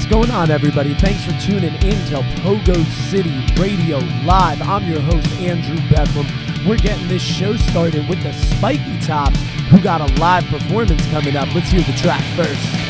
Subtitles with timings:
[0.00, 0.94] What's going on, everybody?
[0.94, 2.74] Thanks for tuning in to Pogo
[3.10, 4.62] City Radio Live.
[4.62, 6.66] I'm your host, Andrew Beckham.
[6.66, 11.36] We're getting this show started with the Spiky Tops, who got a live performance coming
[11.36, 11.54] up.
[11.54, 12.89] Let's hear the track first.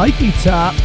[0.00, 0.80] Spiky Tops.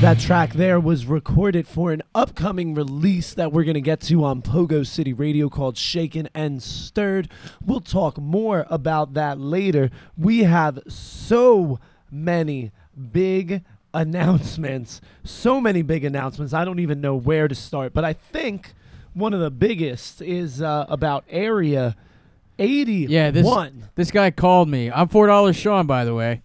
[0.00, 4.24] That track there was recorded for an upcoming release that we're going to get to
[4.24, 7.30] on Pogo City Radio called Shaken and Stirred.
[7.64, 9.90] We'll talk more about that later.
[10.18, 11.78] We have so
[12.10, 12.72] many
[13.12, 13.62] big
[13.94, 15.00] announcements.
[15.22, 16.52] So many big announcements.
[16.52, 18.74] I don't even know where to start, but I think
[19.14, 21.94] one of the biggest is uh, about Area
[22.62, 23.10] 81.
[23.10, 23.46] Yeah, this
[23.94, 24.90] this guy called me.
[24.90, 26.42] I'm four dollars Sean, by the way.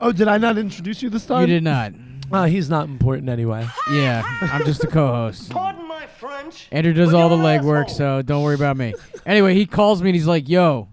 [0.00, 1.42] Oh, did I not introduce you this time?
[1.42, 1.92] You did not.
[2.30, 3.66] Uh, he's not important anyway.
[3.90, 5.48] Yeah, I'm just a co-host.
[5.50, 6.68] Pardon my French.
[6.70, 8.92] Andrew does all the legwork, so don't worry about me.
[9.24, 10.88] Anyway, he calls me and he's like, "Yo,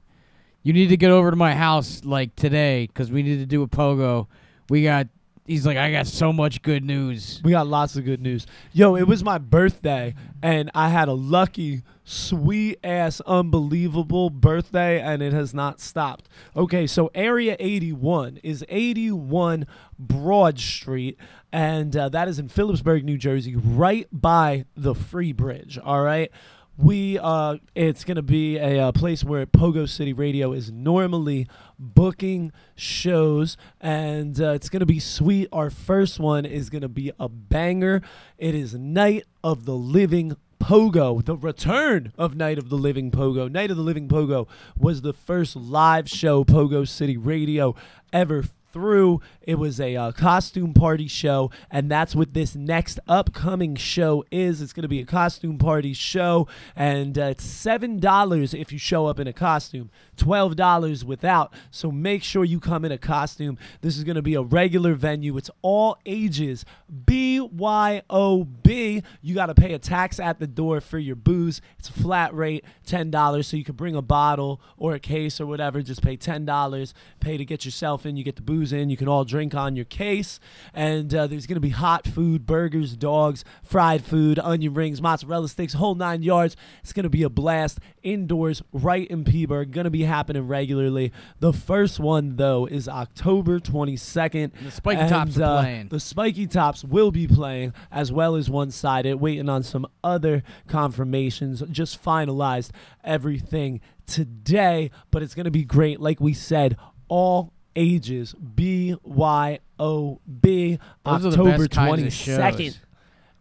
[0.64, 3.64] you need to get over to my house like today because we need to do
[3.64, 4.28] a pogo.
[4.70, 5.08] We got."
[5.46, 8.48] He's like, "I got so much good news." We got lots of good news.
[8.74, 15.22] Yo, it was my birthday, and I had a lucky, sweet ass, unbelievable birthday, and
[15.22, 16.28] it has not stopped.
[16.56, 19.68] Okay, so Area 81 is 81
[20.00, 21.18] Broad Street,
[21.52, 25.78] and uh, that is in Phillipsburg, New Jersey, right by the Free Bridge.
[25.78, 26.32] All right.
[26.78, 31.48] We uh, it's gonna be a, uh place where Pogo City Radio is normally
[31.80, 35.48] booking shows, and uh, it's gonna be sweet.
[35.54, 38.02] Our first one is gonna be a banger.
[38.38, 43.50] It is Night of the Living Pogo, the return of Night of the Living Pogo.
[43.50, 44.46] Night of the Living Pogo
[44.78, 47.74] was the first live show Pogo City Radio
[48.12, 48.44] ever
[48.76, 49.22] through.
[49.42, 54.62] It was a uh, costume party show, and that's what this next upcoming show is.
[54.62, 58.78] It's going to be a costume party show, and uh, it's seven dollars if you
[58.78, 61.54] show up in a costume, twelve dollars without.
[61.72, 63.58] So make sure you come in a costume.
[63.80, 65.38] This is going to be a regular venue.
[65.38, 66.66] It's all ages.
[67.06, 69.04] BYOB.
[69.22, 71.62] You got to pay a tax at the door for your booze.
[71.80, 73.48] It's a flat rate, ten dollars.
[73.48, 75.82] So you can bring a bottle or a case or whatever.
[75.82, 76.94] Just pay ten dollars.
[77.22, 78.18] Pay to get yourself in.
[78.18, 78.90] You get the booze in.
[78.90, 80.40] You can all drink on your case.
[80.74, 85.50] And uh, there's going to be hot food, burgers, dogs, fried food, onion rings, mozzarella
[85.50, 86.56] sticks, whole nine yards.
[86.82, 89.72] It's going to be a blast indoors right in Peaburg.
[89.72, 91.12] Going to be happening regularly.
[91.40, 94.52] The first one, though, is October 22nd.
[94.64, 95.88] The Spiky Tops And, are uh, playing.
[95.90, 100.44] The Spiky Tops will be playing as well as one sided, waiting on some other
[100.68, 101.64] confirmations.
[101.72, 102.72] Just finalized
[103.04, 106.00] everything today, but it's going to be great.
[106.00, 108.34] Like we said, all ages.
[108.34, 110.80] B Y O B.
[111.04, 112.80] Those are the October best kinds twenty of second.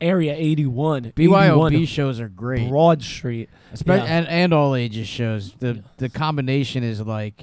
[0.00, 1.12] Area eighty one.
[1.16, 3.48] BYOB shows are great, Broad Street.
[3.72, 4.04] Espe- Yeah.
[4.04, 5.52] and and all ages shows.
[5.60, 7.42] The the combination is like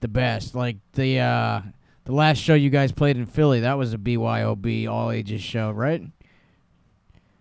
[0.00, 0.54] the best.
[0.54, 1.60] Like the uh
[2.04, 5.70] the last show you guys played in Philly, that was a BYOB all ages show,
[5.70, 6.02] right?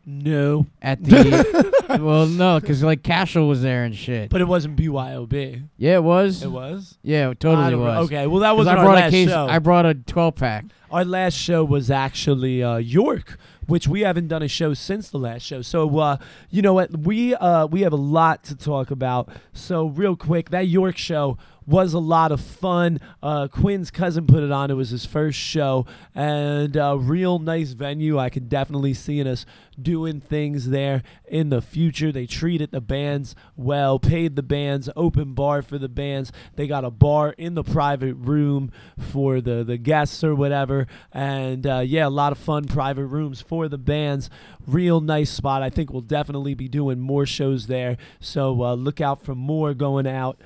[0.05, 1.97] No, at the.
[2.01, 4.29] well, no, because like Cashel was there and shit.
[4.29, 5.63] but it wasn't BYOB.
[5.77, 6.44] yeah, it was.
[6.44, 6.97] It was.
[7.03, 8.05] Yeah, it I totally don't was.
[8.07, 9.29] Okay, well that 'Cause wasn't I our brought a last case.
[9.29, 9.47] show.
[9.47, 10.65] I brought a 12 pack.
[10.91, 15.17] Our last show was actually uh, York, which we haven't done a show since the
[15.17, 15.61] last show.
[15.61, 16.17] So uh,
[16.51, 16.95] you know what?
[16.97, 19.29] We uh, we have a lot to talk about.
[19.53, 23.00] So real quick, that York show was a lot of fun.
[23.21, 24.71] Uh, Quinn's cousin put it on.
[24.71, 28.18] It was his first show, and uh, real nice venue.
[28.18, 29.45] I could definitely see us
[29.81, 32.12] doing things there in the future.
[32.12, 36.31] They treated the bands well, paid the bands, open bar for the bands.
[36.56, 40.88] They got a bar in the private room for the, the guests or whatever.
[41.12, 44.30] And uh, yeah, a lot of fun private rooms for the bands.
[44.65, 45.62] Real nice spot.
[45.62, 47.98] I think we'll definitely be doing more shows there.
[48.19, 50.39] So uh, look out for more going out,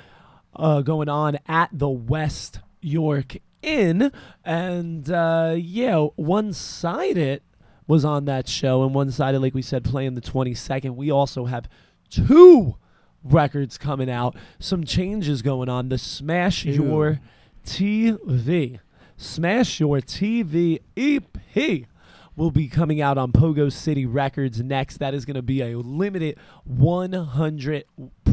[0.57, 4.12] uh, going on at the West York Inn.
[4.44, 7.42] And uh, yeah, one sided
[7.88, 10.95] was on that show, and one sided, like we said, playing the 22nd.
[10.95, 11.69] We also have
[12.09, 12.75] two
[13.24, 15.89] records coming out, some changes going on.
[15.89, 16.71] The Smash Two.
[16.71, 17.19] Your
[17.65, 18.80] TV,
[19.18, 21.88] Smash Your TV EP
[22.36, 24.98] will be coming out on Pogo City Records next.
[24.98, 27.86] That is going to be a limited 100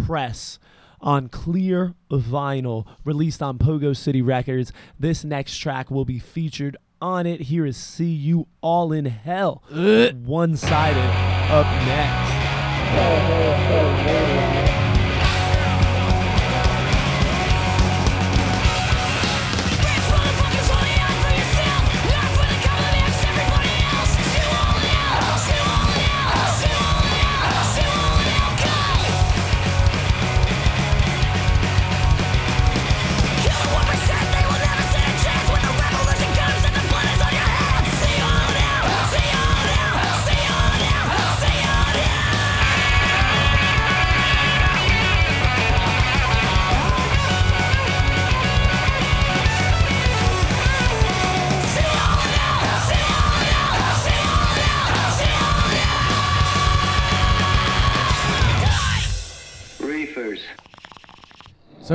[0.04, 0.58] press
[1.04, 4.72] on clear vinyl released on Pogo City Records.
[4.98, 7.42] This next track will be featured on it.
[7.42, 9.62] Here is See You All in Hell.
[10.24, 11.10] One sided
[11.50, 12.34] up next.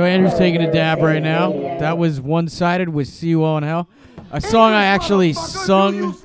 [0.00, 1.52] So Andrew's taking a dab right now.
[1.78, 3.86] That was one sided with See You All in Hell.
[4.32, 6.16] A song I actually sung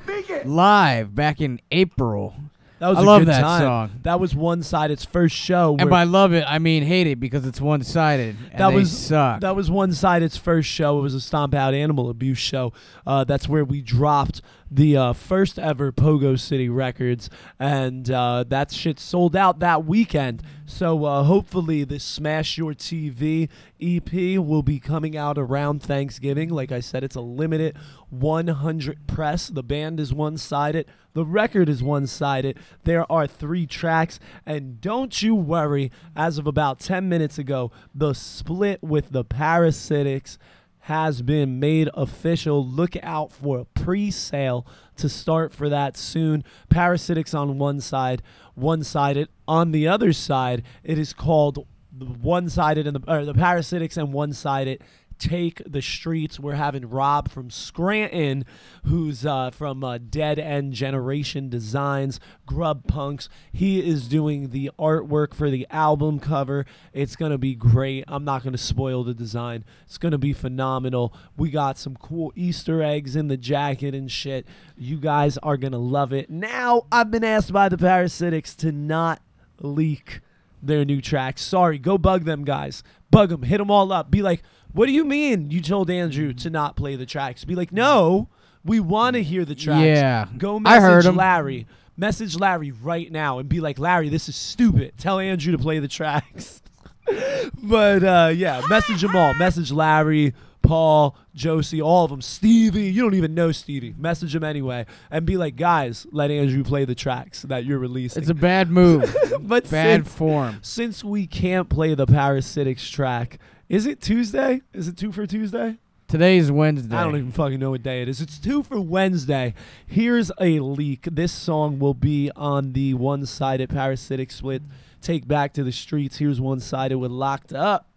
[0.46, 2.34] live back in April.
[2.80, 3.62] That was I a love good that time.
[3.62, 3.92] song.
[4.04, 5.72] That was one sided's first show.
[5.78, 8.38] And where- by love it, I mean hate it because it's one sided.
[8.58, 9.42] that was suck.
[9.42, 11.00] That was one sided's first show.
[11.00, 12.72] It was a Stomp Out Animal Abuse show.
[13.06, 14.42] Uh, that's where we dropped
[14.76, 20.44] the uh, first ever Pogo City Records, and uh, that shit sold out that weekend.
[20.66, 23.48] So uh, hopefully, this Smash Your TV
[23.82, 26.50] EP will be coming out around Thanksgiving.
[26.50, 27.78] Like I said, it's a limited
[28.10, 29.48] 100 press.
[29.48, 30.88] The band is one sided.
[31.14, 32.60] The record is one sided.
[32.84, 34.20] There are three tracks.
[34.46, 40.38] And don't you worry, as of about 10 minutes ago, the split with the Parasitics
[40.86, 42.64] has been made official.
[42.64, 44.68] Look out for a pre sale
[44.98, 46.44] to start for that soon.
[46.70, 48.22] Parasitics on one side,
[48.54, 49.28] one sided.
[49.48, 53.98] On the other side, it is called the one sided and the, or the Parasitics
[53.98, 54.84] and one sided
[55.20, 56.40] take the streets.
[56.40, 58.46] We're having Rob from Scranton,
[58.86, 63.30] who's uh, from uh, Dead End Generation Designs, Grub Punks.
[63.52, 66.66] He is doing the artwork for the album cover.
[66.94, 68.06] It's going to be great.
[68.08, 69.64] I'm not going to spoil the design.
[69.86, 71.14] It's going to be phenomenal.
[71.38, 74.46] We got some cool Easter eggs in the jacket and shit.
[74.78, 76.30] You guys are going to love it.
[76.30, 79.22] Now, I've been asked by the Parasitics to not
[79.60, 80.22] leak
[80.62, 81.42] their new tracks.
[81.42, 82.84] Sorry, go bug them guys.
[83.12, 84.12] Bug them, hit them all up.
[84.12, 84.42] Be like,
[84.76, 88.28] "What do you mean you told Andrew to not play the tracks?" Be like, "No,
[88.64, 91.16] we want to hear the tracks." Yeah, Go I message heard 'em.
[91.16, 91.66] Larry.
[91.98, 94.94] Message Larry right now and be like, "Larry, this is stupid.
[94.98, 96.62] Tell Andrew to play the tracks."
[97.64, 99.34] but uh, yeah, message them all.
[99.36, 102.22] Message Larry, Paul, Josie, all of them.
[102.22, 103.94] Stevie, you don't even know Stevie.
[103.98, 108.22] Message them anyway and be like, "Guys, let Andrew play the tracks that you're releasing."
[108.22, 109.16] it's a bad move.
[109.42, 110.60] but bad since- form.
[110.62, 113.38] since we can't play the Parasitics track,
[113.70, 114.62] is it Tuesday?
[114.74, 115.78] Is it two for Tuesday?
[116.08, 116.96] Today's Wednesday.
[116.96, 118.22] I don't even fucking know what day it is.
[118.22, 119.56] It's two for Wednesday.
[119.88, 121.08] Here's a leak.
[121.12, 124.62] This song will be on the one sided Parasitic split.
[125.02, 126.18] Take Back to the Streets.
[126.18, 127.88] Here's one sided with Locked Up.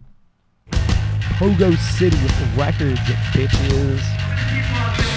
[0.70, 2.16] Pogo City
[2.56, 2.98] Records,
[3.32, 5.07] bitches.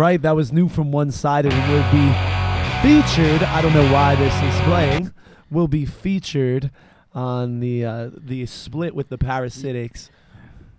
[0.00, 2.08] Right, that was new from one side and will be
[2.82, 3.42] featured.
[3.42, 5.12] I don't know why this is playing.
[5.50, 6.70] Will be featured
[7.12, 10.08] on the uh, the split with the parasitics.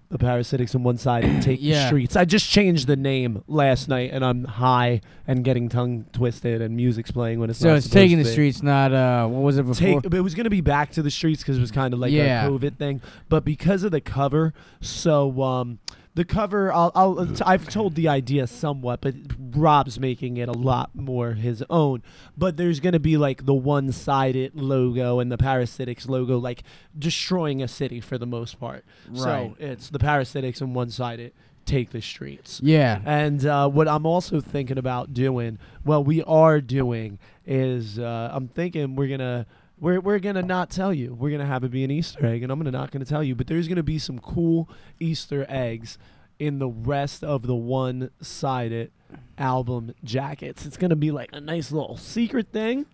[0.10, 2.16] The parasitics on one side and take the streets.
[2.18, 6.75] I just changed the name last night, and I'm high and getting tongue twisted, and
[6.75, 7.66] music's playing when it's not.
[7.66, 8.34] So not it's supposed taking to the be.
[8.34, 10.01] streets, not uh, what was it before?
[10.01, 12.00] Take, it was going to be back to the streets because it was kind of
[12.01, 12.46] like Yeah.
[12.46, 15.80] a COVID thing, but because of the cover, so um,
[16.13, 19.15] the cover, I'll, I'll, I've told the idea somewhat, but
[19.56, 22.03] Rob's making it a lot more his own.
[22.38, 26.63] But there's going to be like the one-sided logo and the parasitics logo, like
[26.98, 28.84] destroying a city for the most part.
[29.10, 29.20] Right.
[29.20, 32.60] So it's the parasitics and one-sided take the streets.
[32.63, 33.00] yeah.
[33.06, 38.48] And uh, what I'm also thinking about doing, well, we are doing, is uh, I'm
[38.48, 39.46] thinking we're gonna
[39.82, 41.14] we're we're gonna not tell you.
[41.14, 43.36] We're gonna have it be an Easter egg, and I'm gonna not gonna tell you.
[43.36, 44.70] But there's gonna be some cool
[45.00, 45.98] Easter eggs
[46.40, 48.92] in the rest of the one-sided
[49.38, 50.66] album jackets.
[50.66, 52.86] It's gonna be like a nice little secret thing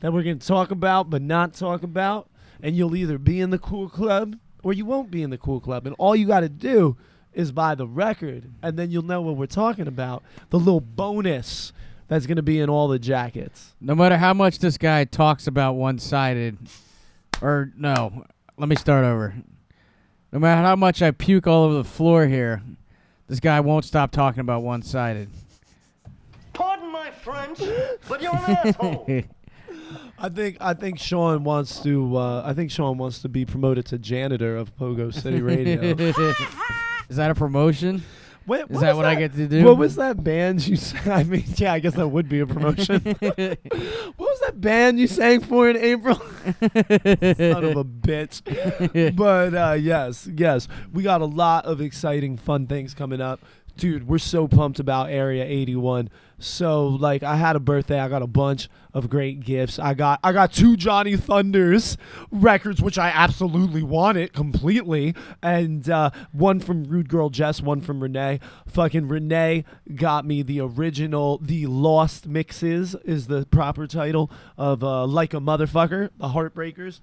[0.00, 2.28] that we're gonna talk about, but not talk about.
[2.62, 5.60] And you'll either be in the cool club or you won't be in the cool
[5.60, 5.86] club.
[5.86, 6.96] And all you got to do
[7.32, 10.22] is buy the record, and then you'll know what we're talking about.
[10.50, 11.72] The little bonus
[12.14, 13.74] that's going to be in all the jackets.
[13.80, 16.56] No matter how much this guy talks about one sided,
[17.42, 18.24] or no,
[18.56, 19.34] let me start over.
[20.32, 22.62] No matter how much I puke all over the floor here,
[23.26, 25.28] this guy won't stop talking about one sided.
[26.52, 27.58] Pardon my French,
[28.08, 29.06] but you're an asshole.
[30.16, 32.16] I think I think Sean wants to.
[32.16, 35.80] Uh, I think Sean wants to be promoted to janitor of Pogo City Radio.
[37.08, 38.04] Is that a promotion?
[38.46, 39.64] Wait, Is that what I get to do?
[39.64, 41.10] What was that band you sang?
[41.10, 43.00] I mean, yeah, I guess that would be a promotion.
[43.20, 46.16] what was that band you sang for in April?
[46.16, 49.16] Son of a bitch.
[49.16, 53.40] but uh, yes, yes, we got a lot of exciting, fun things coming up.
[53.76, 56.08] Dude, we're so pumped about Area 81.
[56.38, 57.98] So, like, I had a birthday.
[57.98, 59.78] I got a bunch of great gifts.
[59.78, 61.96] I got I got two Johnny Thunders
[62.30, 68.00] records, which I absolutely wanted completely, and uh, one from Rude Girl Jess, one from
[68.00, 68.38] Renee.
[68.68, 69.64] Fucking Renee
[69.94, 75.38] got me the original, the Lost Mixes is the proper title of uh, Like a
[75.38, 77.00] Motherfucker, the Heartbreakers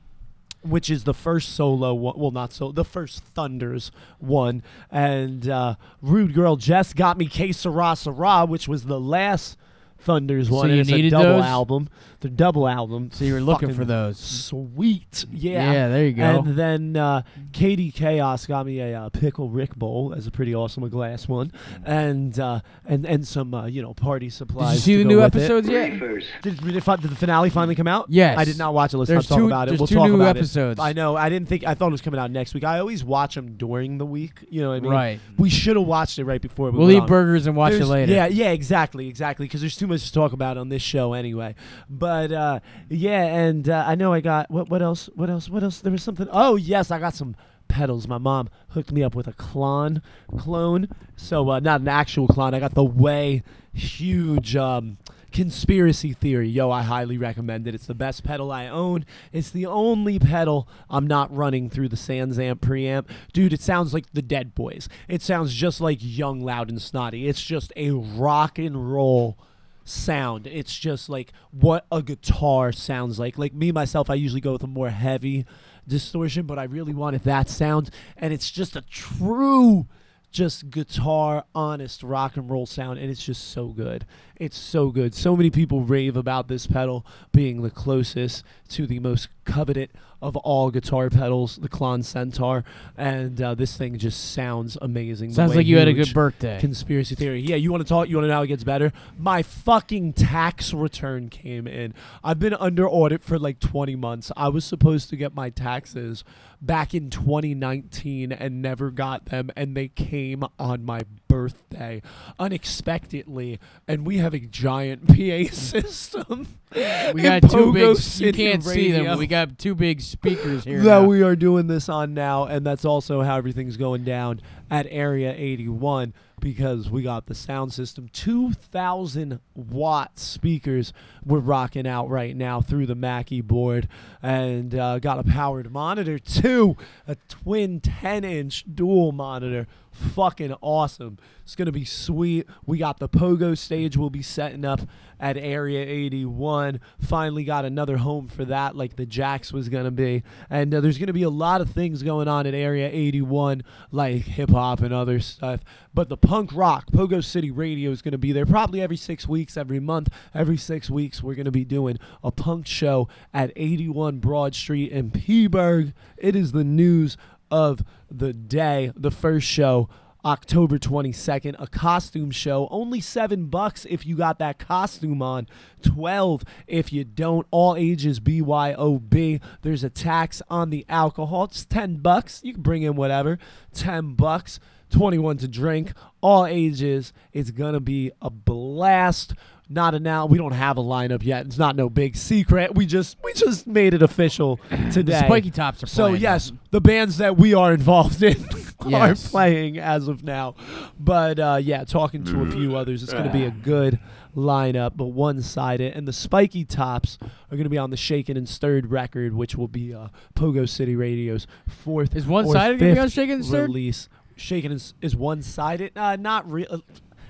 [0.64, 2.14] which is the first solo one.
[2.18, 4.64] Well, not so, the first Thunders one.
[4.90, 9.58] And uh, Rude Girl Jess got me Que Sera Sera, which was the last
[10.00, 10.66] Thunders So one.
[10.68, 11.44] and you it's needed a double those?
[11.46, 11.90] album.
[12.22, 13.10] The double album.
[13.12, 14.18] So you were looking for those.
[14.20, 15.26] Sweet.
[15.32, 15.72] Yeah.
[15.72, 16.24] Yeah, there you go.
[16.40, 20.54] And then uh, Katie Chaos got me a uh, pickle Rick bowl as a pretty
[20.54, 21.52] awesome glass one,
[21.84, 24.84] and uh, and and some uh, you know party supplies.
[24.84, 25.40] Did you see the new with it.
[25.40, 25.92] episodes yet?
[25.94, 26.26] Briefers.
[26.44, 28.06] Did, did, it did the finale finally come out?
[28.10, 28.38] Yes.
[28.38, 28.98] I did not watch it.
[28.98, 29.80] Let's There's not talk about it.
[29.80, 30.80] We'll two talk new about episodes.
[30.80, 30.84] it.
[30.84, 31.16] I know.
[31.16, 31.66] I didn't think.
[31.66, 32.64] I thought it was coming out next week.
[32.64, 34.46] I always watch them during the week.
[34.50, 34.92] You know what I mean?
[34.92, 35.20] Right.
[35.40, 37.08] We should have watched it right before we We'll went eat on.
[37.08, 38.14] burgers and watch it There's- later.
[38.14, 39.46] Yeah, yeah, exactly, exactly.
[39.48, 41.56] Because there's too much to talk about on this show anyway.
[41.90, 44.70] But uh, yeah, and uh, I know I got what?
[44.70, 45.10] What else?
[45.16, 45.50] What else?
[45.50, 45.80] What else?
[45.80, 46.28] There was something.
[46.32, 47.36] Oh yes, I got some
[47.68, 48.08] pedals.
[48.08, 50.02] My mom hooked me up with a Klon,
[50.32, 50.92] Klon.
[51.16, 52.54] So uh, not an actual Klon.
[52.54, 54.56] I got the way huge.
[54.56, 54.98] Um,
[55.32, 57.74] Conspiracy theory, yo, I highly recommend it.
[57.74, 59.06] It's the best pedal I own.
[59.32, 63.06] It's the only pedal I'm not running through the SansAmp preamp.
[63.32, 64.90] Dude, it sounds like the Dead Boys.
[65.08, 67.30] It sounds just like Young, Loud, and Snotty.
[67.30, 69.38] It's just a rock and roll
[69.84, 70.48] sound.
[70.48, 73.38] It's just like what a guitar sounds like.
[73.38, 75.46] Like me myself, I usually go with a more heavy
[75.88, 79.88] distortion, but I really wanted that sound, and it's just a true
[80.32, 84.06] just guitar honest rock and roll sound and it's just so good
[84.38, 89.00] it's so good so many people rave about this pedal being the closest to the
[89.00, 89.90] most coveted
[90.22, 92.64] of all guitar pedals the Klon Centaur
[92.98, 96.60] and uh, this thing just sounds amazing Sounds like you had a good birthday.
[96.60, 97.42] Conspiracy theory.
[97.42, 98.08] Yeah, you want to talk?
[98.08, 98.92] You want to know how it gets better?
[99.18, 101.94] My fucking tax return came in.
[102.24, 104.32] I've been under audit for like 20 months.
[104.38, 106.24] I was supposed to get my taxes
[106.62, 112.02] back in 2019 and never got them, and they came on my birthday
[112.40, 113.60] unexpectedly.
[113.88, 116.48] And we have a giant PA system.
[116.74, 117.98] we got two big.
[118.20, 120.82] You can't see them, but we got two big speakers here.
[120.82, 121.08] that now.
[121.08, 124.42] we are doing this on now, and that's also how everything's going down
[124.72, 128.08] at Area 81 because we got the sound system.
[128.12, 133.88] 2000 watt speakers we're rocking out right now through the Mackie board
[134.24, 141.18] and uh, got a powered monitor too a twin 10 inch dual monitor fucking awesome
[141.44, 144.82] it's gonna be sweet we got the pogo stage we'll be setting up
[145.20, 150.24] at area 81 finally got another home for that like the jacks was gonna be
[150.50, 154.24] and uh, there's gonna be a lot of things going on at area 81 like
[154.24, 155.62] hip-hop hop and other stuff.
[155.94, 159.28] But the punk rock, Pogo City Radio is going to be there probably every six
[159.28, 160.10] weeks, every month.
[160.34, 164.92] Every six weeks, we're going to be doing a punk show at 81 Broad Street
[164.92, 165.94] in Peaburg.
[166.18, 167.18] It is the news
[167.52, 169.90] of the day, the first show.
[170.24, 172.68] October 22nd, a costume show.
[172.70, 175.48] Only seven bucks if you got that costume on.
[175.84, 177.48] 12 if you don't.
[177.50, 179.42] All ages BYOB.
[179.64, 181.46] There's a tax on the alcohol.
[181.46, 182.42] It's 10 bucks.
[182.44, 183.40] You can bring in whatever.
[183.74, 184.60] 10 bucks.
[184.92, 185.94] 21 to drink.
[186.22, 187.14] All ages.
[187.34, 189.34] It's going to be a blast.
[189.74, 190.26] Not a now.
[190.26, 191.46] We don't have a lineup yet.
[191.46, 192.76] It's not no big secret.
[192.76, 194.58] We just we just made it official
[194.92, 195.14] today.
[195.14, 196.22] The Spiky Tops are So playing.
[196.22, 198.36] yes, the bands that we are involved in
[198.82, 199.30] are Yes.
[199.30, 200.56] playing as of now.
[201.00, 204.00] But uh, yeah, talking to a few others, it's going to be a good
[204.36, 205.94] lineup, but one sided.
[205.96, 209.56] And the Spiky Tops are going to be on the Shaken and Stirred record, which
[209.56, 212.16] will be uh, Pogo City Radio's fourth.
[212.16, 213.68] Is one-sided gonna be on fifth Shaken and Stirred?
[213.70, 214.10] Release.
[214.36, 215.92] Shaken is, is one sided.
[215.96, 216.82] Uh, not real.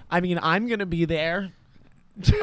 [0.10, 1.51] I mean, I'm going to be there.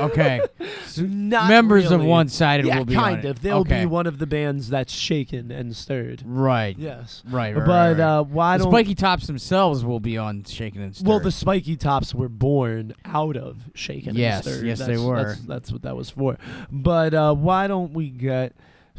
[0.01, 0.41] Okay.
[0.99, 2.03] Not Members of.
[2.03, 3.41] One Sided yeah, will be on kind of.
[3.43, 3.81] They'll Okay.
[3.81, 6.23] be one of the bands that's shaken and stirred.
[6.25, 6.77] Right.
[6.79, 7.23] Yes.
[7.29, 7.55] Right.
[7.55, 10.97] right but right, uh, why the don't Spiky Tops themselves will be on Shaken and
[10.97, 11.09] Stirred.
[11.09, 14.67] well the spiky tops were born out of shaken Yes, and stirred.
[14.67, 15.17] yes, they That's- were.
[15.25, 16.39] That's, that's what that was for.
[16.71, 18.55] But uh, why don't we get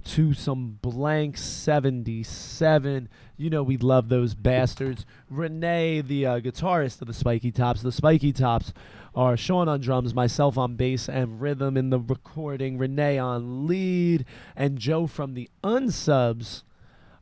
[0.05, 3.09] to some blank seventy seven?
[3.37, 5.05] You know we love those bastards.
[5.29, 8.73] Renee, the uh, guitarist of the Spiky Tops, the Spiky Tops
[9.19, 14.23] are Sean on drums, myself on bass and rhythm in the recording, Renee on lead,
[14.55, 16.63] and Joe from the Unsubs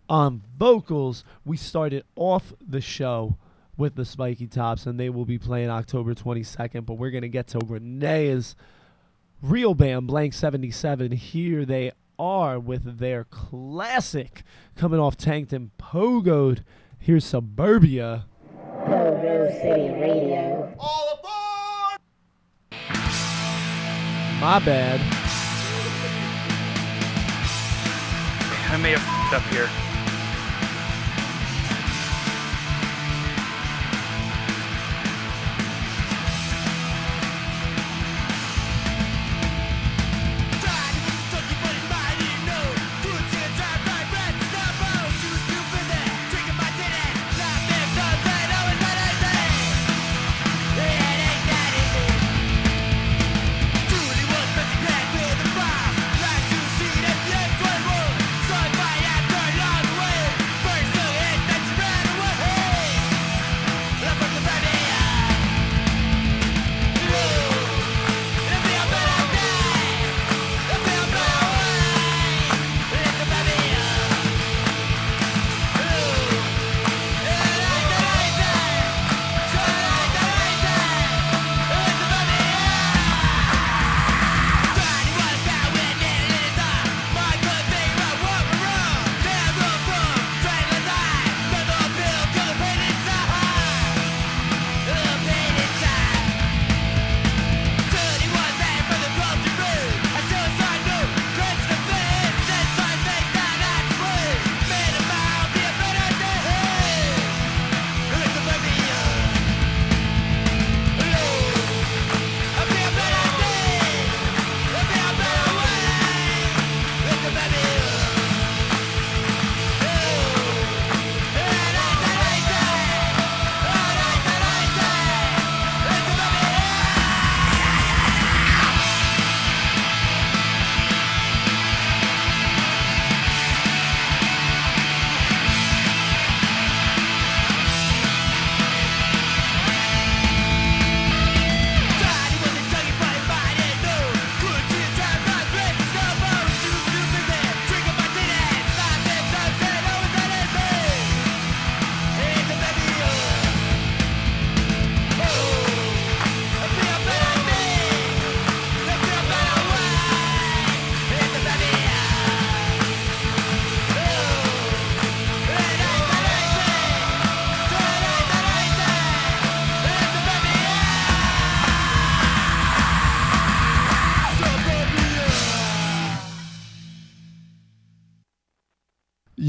[0.07, 1.23] on vocals.
[1.43, 3.37] We started off the show
[3.77, 6.85] with the Spiky Tops, and they will be playing October 22nd.
[6.85, 8.55] But we're going to get to Renee's
[9.41, 11.13] real band, Blank 77.
[11.13, 14.43] Here they are with their classic
[14.75, 16.63] coming off Tanked and Pogoed.
[16.99, 18.25] Here's Suburbia.
[18.85, 20.75] Pogo City Radio.
[20.77, 21.36] All aboard!
[24.39, 25.01] My bad.
[28.69, 29.86] I may have up here.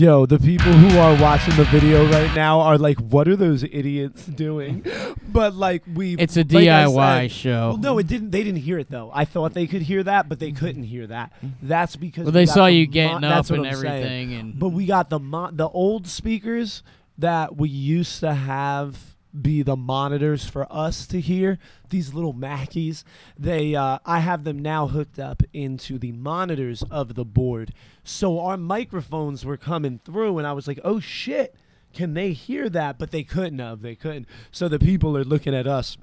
[0.08, 3.62] Yo, the people who are watching the video right now are like, "What are those
[3.62, 4.82] idiots doing?"
[5.30, 7.68] But like we, It's a like DIY said- show.
[7.68, 8.30] Well, no, it didn't.
[8.30, 9.10] They didn't hear it though.
[9.12, 11.34] I thought they could hear that, but they couldn't hear that.
[11.62, 13.86] That's because Well, they saw the you mo- getting that's up and I'm saying.
[14.02, 16.82] everything, and But we got the mo- the old speakers
[17.18, 18.96] that we used to have
[19.42, 21.58] be the monitors for us to hear
[21.90, 23.04] these little mackies.
[23.38, 27.72] They uh, i have them now hooked up into the monitors of the board.
[28.04, 31.54] So our microphones were coming through and i was like oh shit.
[31.94, 32.98] Can they hear that?
[32.98, 33.80] But they couldn't have.
[33.80, 34.28] They couldn't.
[34.50, 35.96] So the people are looking at us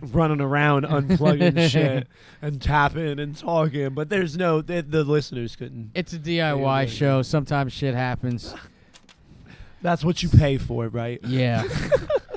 [0.00, 2.08] running around unplugging shit
[2.40, 3.90] and tapping and talking.
[3.90, 7.22] But there's no the, the listeners couldn't It's a DIY show.
[7.22, 8.54] Sometimes shit happens.
[9.80, 11.20] that's what you pay for right?
[11.24, 11.64] Yeah.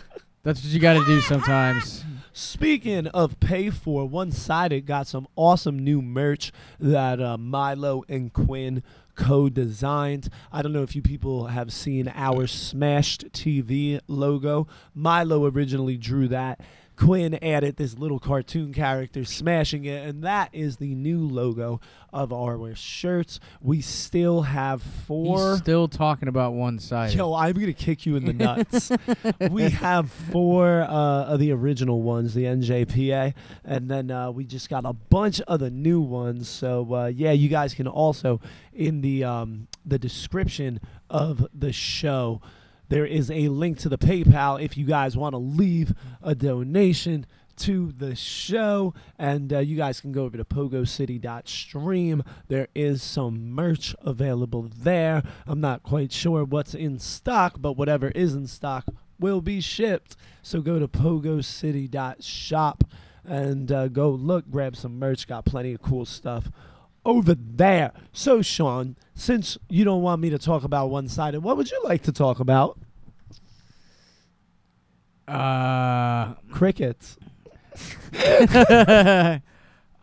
[0.46, 2.06] That's what you got to do sometimes.
[2.32, 8.32] Speaking of pay for, One Sided got some awesome new merch that uh, Milo and
[8.32, 8.84] Quinn
[9.16, 10.30] co-designed.
[10.52, 14.68] I don't know if you people have seen our Smashed TV logo.
[14.94, 16.62] Milo originally drew that.
[16.96, 21.82] Quinn added this little cartoon character smashing it, and that is the new logo
[22.14, 23.40] of our shirts.
[23.62, 25.52] We still have four.
[25.52, 27.14] He's still talking about one side.
[27.14, 28.92] Yo, I'm gonna kick you in the nuts.
[29.52, 34.70] we have four uh, of the original ones, the NJPA, and then uh, we just
[34.70, 36.48] got a bunch of the new ones.
[36.48, 38.40] So uh, yeah, you guys can also
[38.74, 40.80] in the um, the description
[41.10, 42.42] of the show.
[42.90, 47.26] There is a link to the PayPal if you guys want to leave a donation
[47.58, 48.94] to the show.
[49.18, 52.24] And uh, you guys can go over to pogocity.stream.
[52.48, 55.24] There is some merch available there.
[55.48, 58.86] I'm not quite sure what's in stock, but whatever is in stock
[59.20, 60.16] will be shipped.
[60.42, 62.84] So go to pogocity.shop
[63.24, 65.28] and uh, go look, grab some merch.
[65.28, 66.52] Got plenty of cool stuff
[67.06, 67.92] over there.
[68.12, 71.80] So, Sean, since you don't want me to talk about one sided, what would you
[71.84, 72.78] like to talk about?
[75.28, 77.18] Uh, Crickets.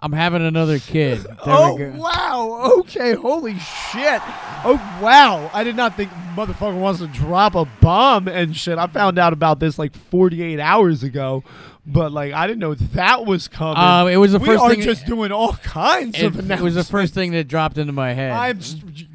[0.03, 1.21] I'm having another kid.
[1.21, 2.73] There oh wow!
[2.81, 4.21] Okay, holy shit!
[4.65, 5.49] Oh wow!
[5.55, 8.79] I did not think motherfucker wants to drop a bomb and shit.
[8.79, 11.45] I found out about this like 48 hours ago,
[11.87, 13.83] but like I didn't know that was coming.
[13.83, 16.61] Um, it was the we first are thing- just doing all kinds It, of it
[16.61, 18.33] was the first thing that dropped into my head.
[18.33, 18.61] I'm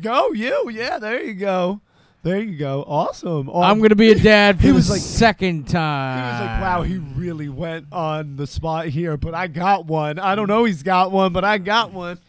[0.01, 0.69] go you.
[0.69, 1.81] Yeah, there you go.
[2.23, 2.83] There you go.
[2.85, 3.49] Awesome.
[3.49, 6.17] Oh, I'm gonna be a dad for He the was like- second time.
[6.17, 10.19] He was like, "Wow, he really went on the spot here." But I got one.
[10.19, 12.19] I don't know he's got one, but I got one.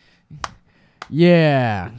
[1.10, 1.90] Yeah.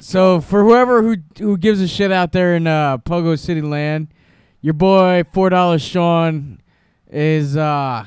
[0.00, 4.08] So for whoever who who gives a shit out there in uh, Pogo City Land,
[4.60, 6.58] your boy Four Dollars Sean
[7.10, 8.04] is uh,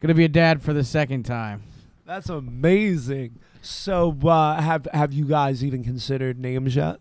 [0.00, 1.62] gonna be a dad for the second time.
[2.04, 3.38] That's amazing.
[3.62, 6.98] So, uh, have have you guys even considered names yet?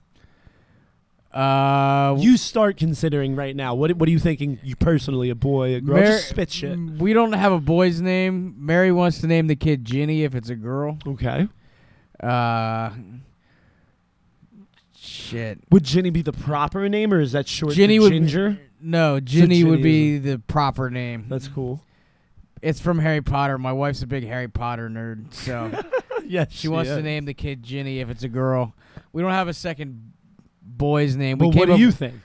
[1.31, 3.75] Uh, You start considering right now.
[3.75, 4.57] What what are you thinking?
[4.63, 5.97] You personally, a boy, a girl?
[5.97, 6.77] Mar- Just spit shit.
[6.77, 8.55] mm, We don't have a boy's name.
[8.57, 10.97] Mary wants to name the kid Ginny if it's a girl.
[11.05, 11.47] Okay.
[12.23, 12.89] Uh,
[14.97, 15.59] shit.
[15.71, 18.57] Would Ginny be the proper name, or is that short Ginny would Ginger?
[18.81, 21.25] No, Ginny would be the proper name.
[21.29, 21.81] That's cool.
[22.61, 23.57] It's from Harry Potter.
[23.57, 25.71] My wife's a big Harry Potter nerd, so
[26.25, 28.73] yes, she wants to name the kid Ginny if it's a girl.
[29.13, 30.13] We don't have a second
[30.61, 31.37] boy's name.
[31.37, 32.15] Well, we what do you think?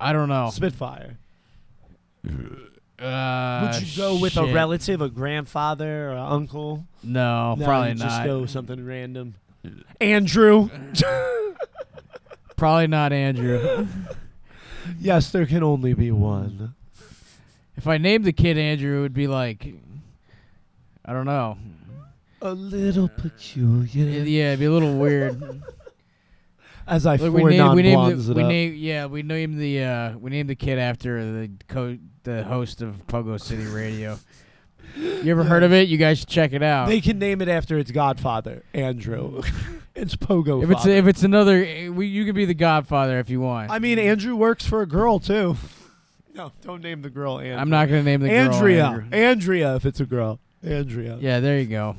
[0.00, 0.50] I don't know.
[0.52, 1.18] Spitfire.
[2.98, 6.86] Uh, Would you go with a relative, a grandfather, or an uncle?
[7.02, 8.26] No, No, probably you Just not.
[8.26, 9.34] go something random.
[10.00, 10.68] Andrew.
[12.56, 13.88] Probably not Andrew.
[15.00, 16.74] yes, there can only be one.
[17.76, 19.66] if I named the kid Andrew, it would be like,
[21.04, 21.58] I don't know.
[22.40, 23.86] A little peculiar.
[23.86, 25.62] Yeah, it'd be a little weird.
[26.86, 29.58] As I Like, four we named, we named, the, it we named, yeah, we named
[29.60, 34.18] the, uh, we named the kid after the co- the host of Pogo City Radio.
[34.96, 35.88] You ever heard of it?
[35.88, 36.88] You guys should check it out.
[36.88, 39.42] They can name it after its godfather, Andrew.
[39.94, 40.62] it's Pogo.
[40.62, 40.94] if it's father.
[40.94, 43.70] if it's another, we, you can be the Godfather if you want.
[43.70, 45.56] I mean, Andrew works for a girl too.
[46.34, 47.56] No, don't name the girl Andrew.
[47.56, 49.06] I'm not gonna name the girl Andrea.
[49.12, 50.40] Andrea, if it's a girl.
[50.62, 51.18] Andrea.
[51.20, 51.96] Yeah, there you go.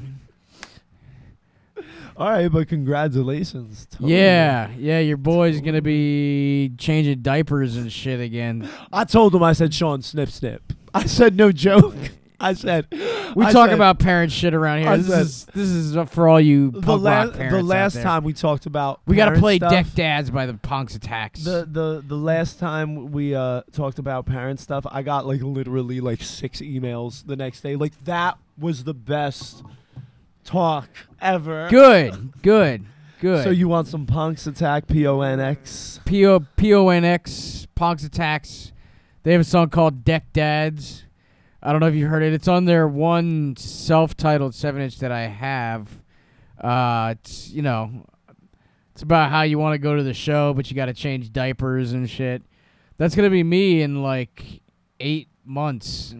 [2.15, 3.87] All right, but congratulations.
[3.91, 4.15] Totally.
[4.15, 8.69] Yeah, yeah, your boy's gonna be changing diapers and shit again.
[8.91, 9.43] I told him.
[9.43, 10.73] I said, Sean, snip, snip.
[10.93, 11.95] I said, no joke.
[12.39, 12.87] I said,
[13.35, 14.89] We I talk said- about parent shit around here.
[14.89, 18.23] I This said- is this is for all you the last parents the last time
[18.23, 21.43] we talked about we gotta play stuff, Dekt Dads by the Ponx Attax.
[21.43, 26.01] The the the last time we uh talked about parent stuff, I got like literally
[26.01, 27.75] like six emails the next day.
[27.75, 29.63] Like that was the best
[30.43, 30.89] talk
[31.21, 31.67] ever.
[31.69, 32.85] good, good,
[33.21, 33.43] good.
[33.43, 35.99] So you want some Ponx Attax P O N X?
[36.05, 38.71] P O P O N X Ponx Attax.
[39.23, 41.05] They have a song called Dekt Dads.
[41.63, 42.33] I don't know if you heard it.
[42.33, 45.87] It's on their one self-titled seven inch that I have.
[46.59, 48.05] Uh, it's you know,
[48.91, 51.31] it's about how you want to go to the show, but you got to change
[51.31, 52.43] diapers and shit.
[52.97, 54.61] That's gonna be me in like
[54.99, 56.13] eight months.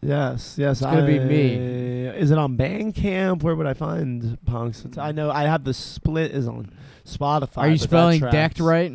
[0.00, 0.80] Yes, yes.
[0.80, 1.54] It's gonna be me.
[2.06, 3.42] Is it on Bandcamp?
[3.42, 4.86] Where would I find punks?
[4.98, 6.72] I know I have the split is on
[7.04, 7.58] Spotify.
[7.58, 8.92] Are you spelling decked right?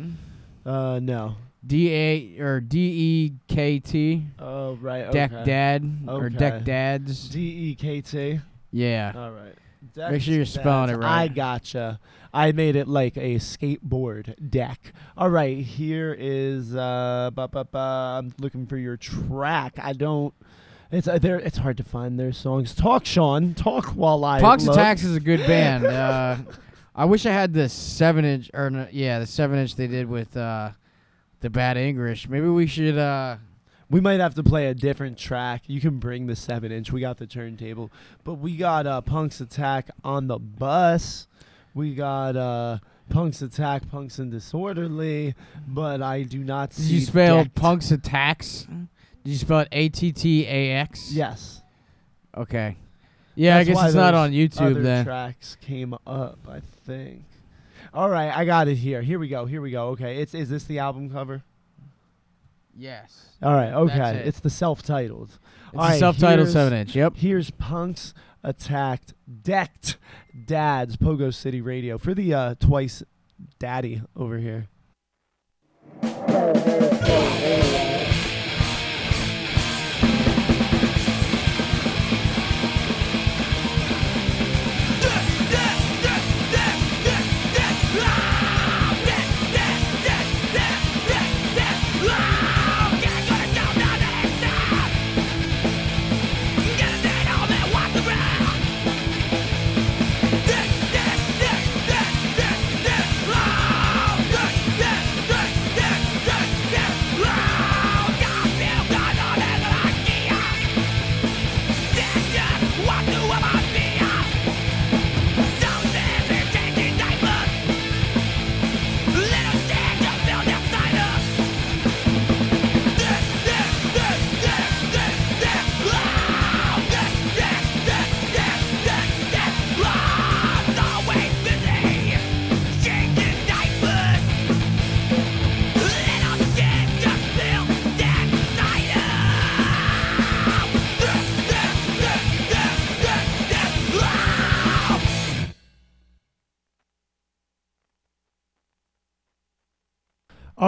[0.64, 1.36] Uh, no.
[1.66, 4.26] D A or D E K T.
[4.38, 5.10] Oh, right.
[5.10, 5.44] Deck okay.
[5.44, 7.28] Dad or Deck Dads.
[7.28, 8.40] D E K T.
[8.72, 9.12] Yeah.
[9.14, 9.54] All right.
[9.96, 11.22] Make sure you're spelling it right.
[11.22, 12.00] I gotcha.
[12.32, 14.92] I made it like a skateboard deck.
[15.16, 19.78] All right, here is uh, ba, ba, ba, I'm looking for your track.
[19.82, 20.32] I don't.
[20.92, 21.38] It's uh, there.
[21.38, 22.74] It's hard to find their songs.
[22.74, 23.54] Talk, Sean.
[23.54, 24.40] Talk while I.
[24.40, 24.76] Punks look.
[24.76, 25.84] Attacks is a good band.
[25.90, 26.36] Uh,
[26.94, 30.08] I wish I had the seven inch or no, yeah, the seven inch they did
[30.08, 30.70] with uh,
[31.40, 32.28] the Bad English.
[32.28, 32.96] Maybe we should.
[32.98, 33.36] Uh,
[33.90, 35.62] We might have to play a different track.
[35.66, 36.92] You can bring the seven inch.
[36.92, 37.90] We got the turntable,
[38.22, 41.26] but we got uh, Ponx Attax on the bus.
[41.74, 45.34] We got uh, Ponx Attax, Punks and Disorderly,
[45.66, 46.94] but I do not did see.
[46.94, 47.54] you spell Decked.
[47.56, 48.66] Ponx Attax?
[49.24, 51.10] Did you spell it A T T A X?
[51.12, 51.60] Yes.
[52.36, 52.76] Okay.
[53.34, 55.04] Yeah, That's I guess it's not on YouTube Other then.
[55.04, 57.24] tracks came up, I think.
[57.92, 59.02] All right, I got it here.
[59.02, 59.46] Here we go.
[59.46, 59.88] Here we go.
[59.88, 61.42] Okay, it's is this the album cover?
[62.76, 63.26] Yes.
[63.42, 63.72] All right.
[63.72, 64.28] Okay, it.
[64.28, 65.30] it's the self-titled.
[65.30, 65.38] It's
[65.76, 66.94] All right, self-titled seven inch.
[66.94, 67.16] Yep.
[67.16, 69.96] Here's Punks Attacked Dekt
[70.46, 73.02] Dads Pogo City Radio for the uh, twice
[73.58, 74.68] daddy over here.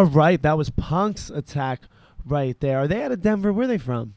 [0.02, 1.78] All right, that was Ponx Attax
[2.26, 2.80] right there.
[2.80, 3.52] Are they out of Denver?
[3.52, 4.14] Where are they from?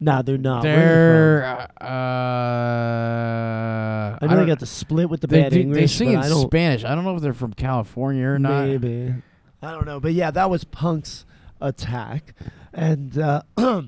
[0.00, 0.64] Nah, they're not.
[0.64, 1.40] Where are They're.
[1.40, 1.86] they Uh, from?
[1.86, 1.88] uh,
[4.20, 6.12] I know they don't- got the split with the they, bad do- English, they sing
[6.14, 6.26] in I.
[6.28, 6.84] Spanish.
[6.84, 8.66] I don't know if they're from California or not.
[8.66, 9.14] Maybe.
[9.62, 10.00] I don't know.
[10.00, 11.24] But yeah, that was Ponx
[11.62, 12.22] Attax.
[12.72, 13.42] And uh,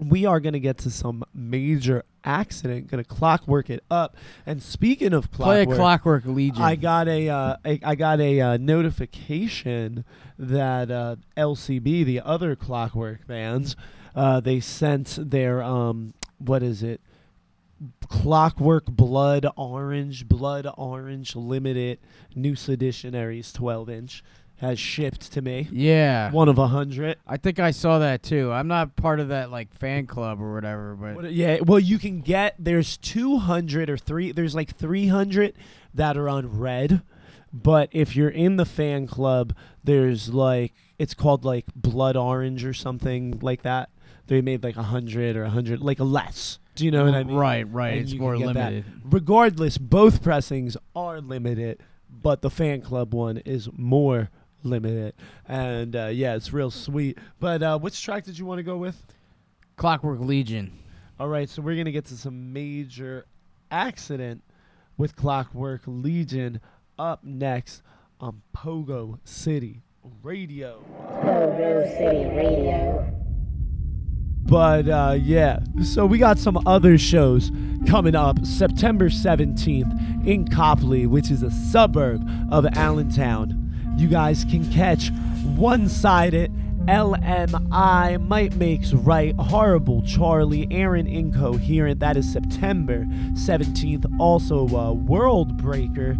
[0.00, 2.90] we are going to get to some major accident.
[2.90, 4.16] To clockwork it up.
[4.46, 6.62] And speaking of Play clockwork, a Clockwork Legion.
[6.62, 10.04] I got a, uh, I, I got a uh, notification
[10.38, 13.76] that uh, LCB, the other Clockwork bands,
[14.14, 17.00] uh, they sent their um, what is it?
[18.08, 21.98] Clockwork Blood Orange, Blood Orange Limited
[22.34, 24.24] New Seditionaries 12 inch
[24.58, 25.68] has shipped to me.
[25.70, 26.30] yeah.
[26.32, 27.16] One of a hundred.
[27.26, 28.50] I think I saw that too.
[28.52, 31.98] I'm not part of that like fan club or whatever, but What- Yeah, well, you
[31.98, 34.32] can get there's 200 or three.
[34.32, 35.54] There's like 300
[35.94, 37.02] that are on red,
[37.52, 42.74] but if you're in the fan club, there's like it's called like blood orange or
[42.74, 43.90] something like that.
[44.26, 46.58] They made like a hundred or a hundred, like a less.
[46.74, 47.36] Do you know what I mean?
[47.36, 47.92] right, right.
[47.94, 48.72] And It's you more get that.
[48.72, 48.84] limited.
[49.04, 54.30] Regardless, both pressings are limited, but the fan club one is more
[54.62, 55.14] limited.
[55.46, 57.18] And uh, yeah, it's real sweet.
[57.40, 59.00] But uh, which track did you want to go with?
[59.76, 60.72] Clockwork Legion.
[61.20, 63.26] All right, so we're gonna get to some major
[63.70, 64.42] accident
[64.96, 66.60] with Clockwork Legion
[66.98, 67.82] up next
[68.20, 69.82] on Pogo City
[70.22, 70.84] Radio.
[71.22, 73.14] Pogo City Radio.
[74.48, 77.52] But uh, yeah, so we got some other shows
[77.86, 83.67] coming up September 17th in Copley, which is a suburb of Allentown.
[83.98, 85.10] You guys can catch
[85.56, 86.52] One Sided,
[86.86, 91.98] LMI, Might Makes Right, Horrible Charlie, Aaron Incoherent.
[91.98, 94.06] That is September 17th.
[94.20, 96.16] Also, uh, World Breaker,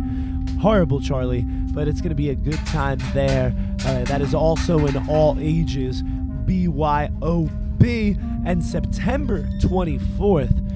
[0.60, 3.54] Horrible Charlie, but it's going to be a good time there.
[3.86, 6.02] Uh, that is also in all ages.
[6.46, 7.54] BYOB.
[8.44, 10.67] And September 24th,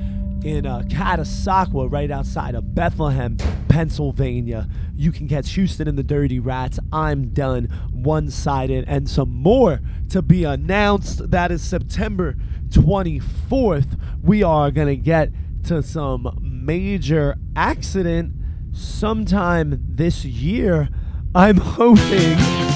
[0.45, 3.37] in uh, Catasauqua, right outside of Bethlehem,
[3.69, 4.69] Pennsylvania.
[4.95, 6.79] You can catch Houston and the Dirty Rats.
[6.93, 7.65] I'm done.
[7.93, 11.31] One sided, and some more to be announced.
[11.31, 12.37] That is September
[12.69, 13.99] 24th.
[14.23, 15.31] We are going to get
[15.65, 18.35] to some major accident
[18.73, 20.89] sometime this year.
[21.35, 22.72] I'm hoping.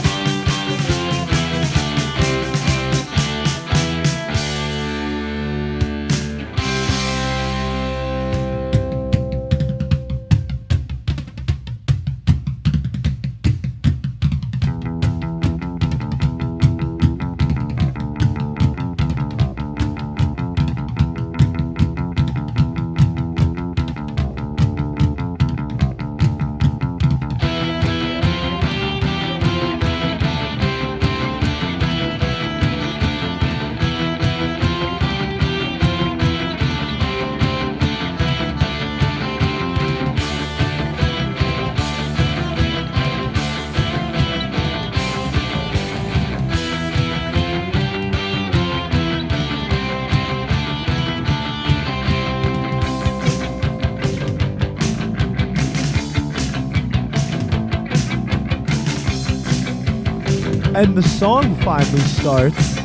[60.77, 62.76] And the song finally starts.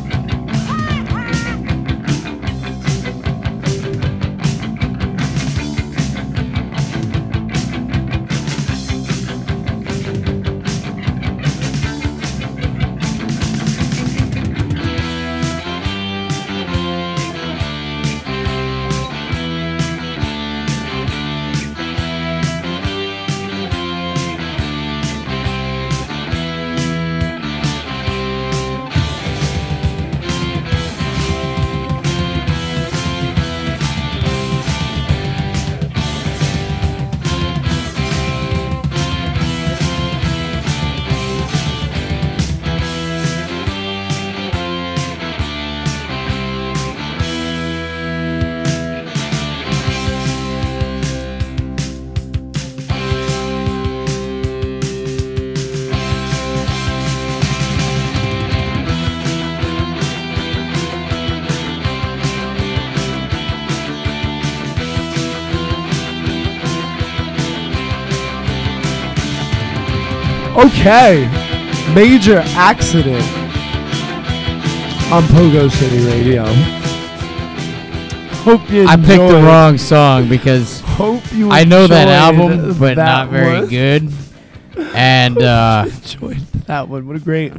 [70.58, 71.28] Okay,
[71.96, 73.24] major accident
[75.12, 76.44] on Pogo City Radio.
[78.44, 81.50] Hope you I picked the enjoyed- wrong song because Hope you.
[81.52, 83.68] I know that enjoyed album, but that not very one.
[83.70, 84.12] good.
[84.96, 86.38] And uh, enjoyed
[86.68, 87.06] that one.
[87.08, 87.54] What a great.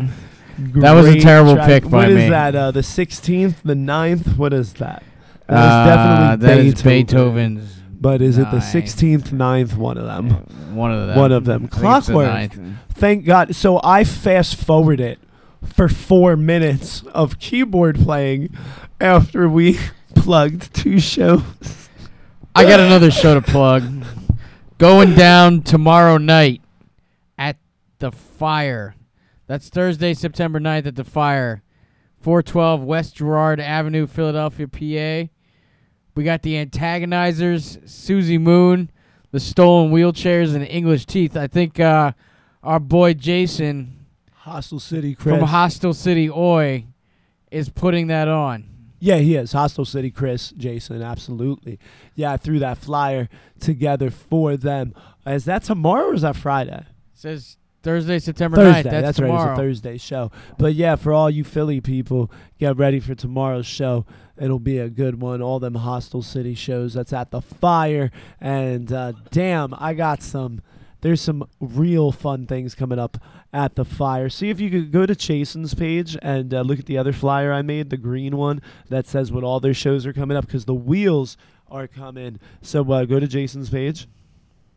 [0.59, 1.66] That was a great terrible track.
[1.68, 2.28] pick by What is me.
[2.30, 2.55] that?
[2.55, 4.36] Uh, the 16th, the 9th?
[4.36, 5.03] What is that?
[5.47, 7.55] That uh, is definitely that is Beethoven.
[7.57, 7.82] Beethoven's.
[8.03, 8.64] But is it the ninth.
[8.64, 9.76] 16th, 9th?
[9.76, 10.30] One of them.
[10.74, 11.16] One of them.
[11.16, 11.55] One of them.
[11.55, 11.80] I think it's the
[12.12, 12.26] Clockwork.
[12.26, 12.59] ninth.
[12.90, 13.55] Thank God.
[13.55, 15.20] So I fast forward it
[15.62, 18.57] for four minutes of keyboard playing
[19.00, 19.78] after we
[20.16, 21.42] plugged two shows.
[22.57, 24.05] I got another show to plug.
[24.78, 26.61] Going down tomorrow night
[27.38, 27.57] at
[28.00, 28.96] the Fire.
[29.46, 31.62] That's Thursday, September 9th at the Fire.
[32.20, 35.30] 412 West Gerard Avenue, Philadelphia, PA.
[36.14, 38.90] We got the antagonizers, Susie Moon,
[39.30, 41.36] the stolen wheelchairs, and English teeth.
[41.36, 42.12] I think uh,
[42.62, 45.36] our boy Jason Hostile City, Chris.
[45.36, 46.84] from Hostile City, Oi,
[47.50, 48.66] is putting that on.
[48.98, 49.52] Yeah, he is.
[49.52, 51.78] Hostile City Chris, Jason, absolutely.
[52.14, 54.94] Yeah, I threw that flyer together for them.
[55.26, 56.84] Is that tomorrow or is that Friday?
[57.22, 58.90] says Thursday, September Thursday.
[58.90, 59.02] 9th.
[59.02, 59.26] That's, right.
[59.26, 59.52] tomorrow.
[59.52, 60.30] It's a Thursday show.
[60.58, 64.06] But yeah, for all you Philly people, get ready for tomorrow's show.
[64.39, 65.43] It'll be a good one.
[65.43, 66.95] All them Hostile City shows.
[66.95, 68.11] That's at the fire.
[68.41, 70.62] And uh, damn, I got some.
[71.01, 73.18] There's some real fun things coming up
[73.53, 74.28] at the fire.
[74.28, 77.53] See if you could go to Jason's page and uh, look at the other flyer
[77.53, 80.64] I made, the green one that says what all their shows are coming up because
[80.64, 81.37] the wheels
[81.68, 82.39] are coming.
[82.61, 84.07] So uh, go to Jason's page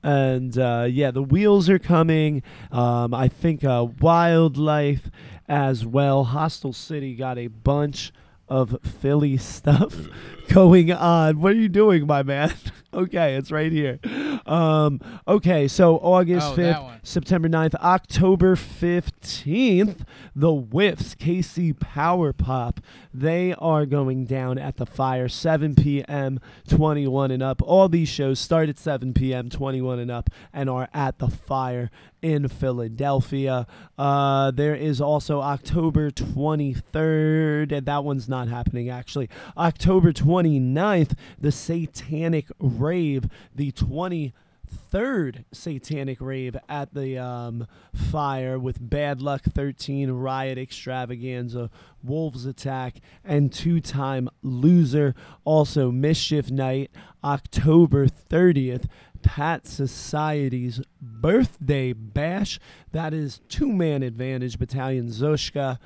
[0.06, 2.43] and uh, yeah, the wheels are coming.
[2.72, 5.10] Um, I think uh, wildlife
[5.47, 6.26] as well.
[6.26, 8.14] Hostile City got a bunch
[8.48, 10.48] of Philly stuff mm.
[10.54, 11.41] going on.
[11.41, 12.54] What are you doing, my man?
[13.04, 14.00] okay, it's right here.
[14.46, 17.00] Um, okay, so August Oh, 5th.
[17.04, 22.80] September 9th, October 15th, the Whiffs, KC Power Pop,
[23.14, 27.62] they are going down at the fire, 7 p.m., 21 and up.
[27.62, 31.89] All these shows start at 7 p.m., 21 and up, and are at the fire
[32.22, 33.68] in Philadelphia.
[34.00, 39.30] Uh, there is also October 23rd, and that one's not happening actually.
[39.58, 42.48] October 29th, the Satanic
[42.86, 44.33] Rave, the 20-
[44.67, 51.69] third satanic rave at the um, fire with Bad Luck 13, Riot Extravaganza,
[52.03, 55.15] Wolves Attack, and two time loser.
[55.43, 56.91] Also, Mischief Night,
[57.23, 58.86] October 30th.
[59.21, 62.59] Pat Society's birthday bash.
[62.91, 65.79] That is two man advantage battalion Zoshka,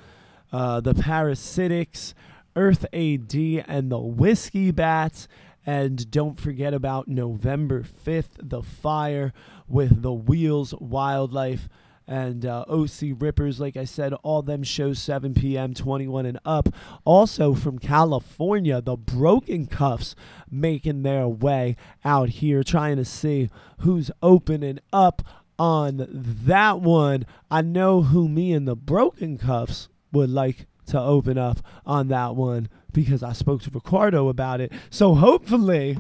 [0.51, 2.13] uh, the Parasitics,
[2.57, 3.33] Earth AD,
[3.65, 5.29] and the Whiskey Bats.
[5.70, 9.34] And don't forget about November 5th, the fire
[9.67, 11.70] with the Wheels Wildlife
[12.07, 13.59] and uh, OC Rippers.
[13.59, 16.70] Like I said, all them shows 7 p.m., 21 and up.
[17.05, 20.15] Also from California, the Broken Cuffs
[20.49, 23.51] making their way out here, trying to see
[23.82, 25.22] who's opening up
[25.59, 27.28] on that one.
[27.51, 32.35] I know who me and the Broken Cuffs would like to open up on that
[32.35, 34.71] one because I spoke to Ricardo about it.
[34.89, 35.97] So hopefully,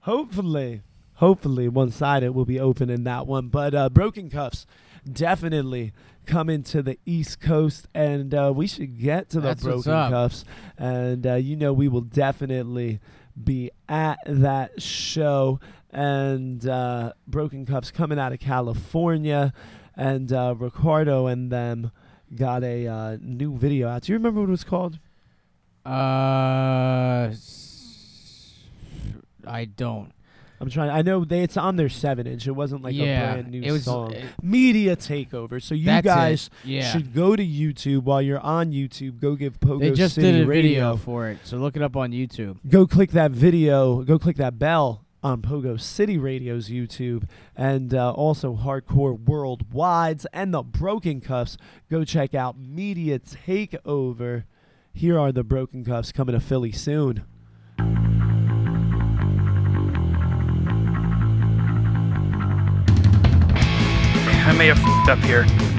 [0.00, 0.82] hopefully,
[1.14, 3.48] hopefully, one sided will be open in that one.
[3.48, 4.66] But uh, Broken Cuffs
[5.10, 5.92] definitely
[6.26, 9.92] coming to the East Coast, and uh, we should get to the That's Broken.
[9.92, 10.44] Cuffs.
[10.78, 13.00] And uh, you know, we will definitely
[13.42, 15.60] be at that show.
[15.92, 19.52] And uh, Broken Cuffs coming out of California,
[19.96, 21.90] and uh, Ricardo and them
[22.34, 24.02] got a uh, new video out.
[24.02, 24.98] Do you remember what it was called?
[25.84, 27.32] Uh,
[29.46, 30.12] I don't.
[30.62, 30.90] I'm trying.
[30.90, 32.46] I know they, it's on their seven inch.
[32.46, 34.12] It wasn't like Yeah, a brand new it was- song.
[34.12, 35.60] it- Media takeover.
[35.62, 36.82] So you guys Yeah.
[36.92, 39.20] should go to YouTube while you're on YouTube.
[39.20, 40.62] Go give Pogo They just City did a Radio.
[40.70, 42.58] video for it, so look it up on YouTube.
[42.68, 44.02] Go click that video.
[44.02, 50.54] Go click that bell on Pogo City Radio's YouTube and uh, also Hardcore Worldwide's and
[50.54, 51.56] the Broken Cuffs.
[51.90, 54.44] Go check out Media Takeover.
[54.92, 57.24] Here are the Broken Cuffs coming to Philly soon.
[64.42, 65.69] I may have f***ed up here.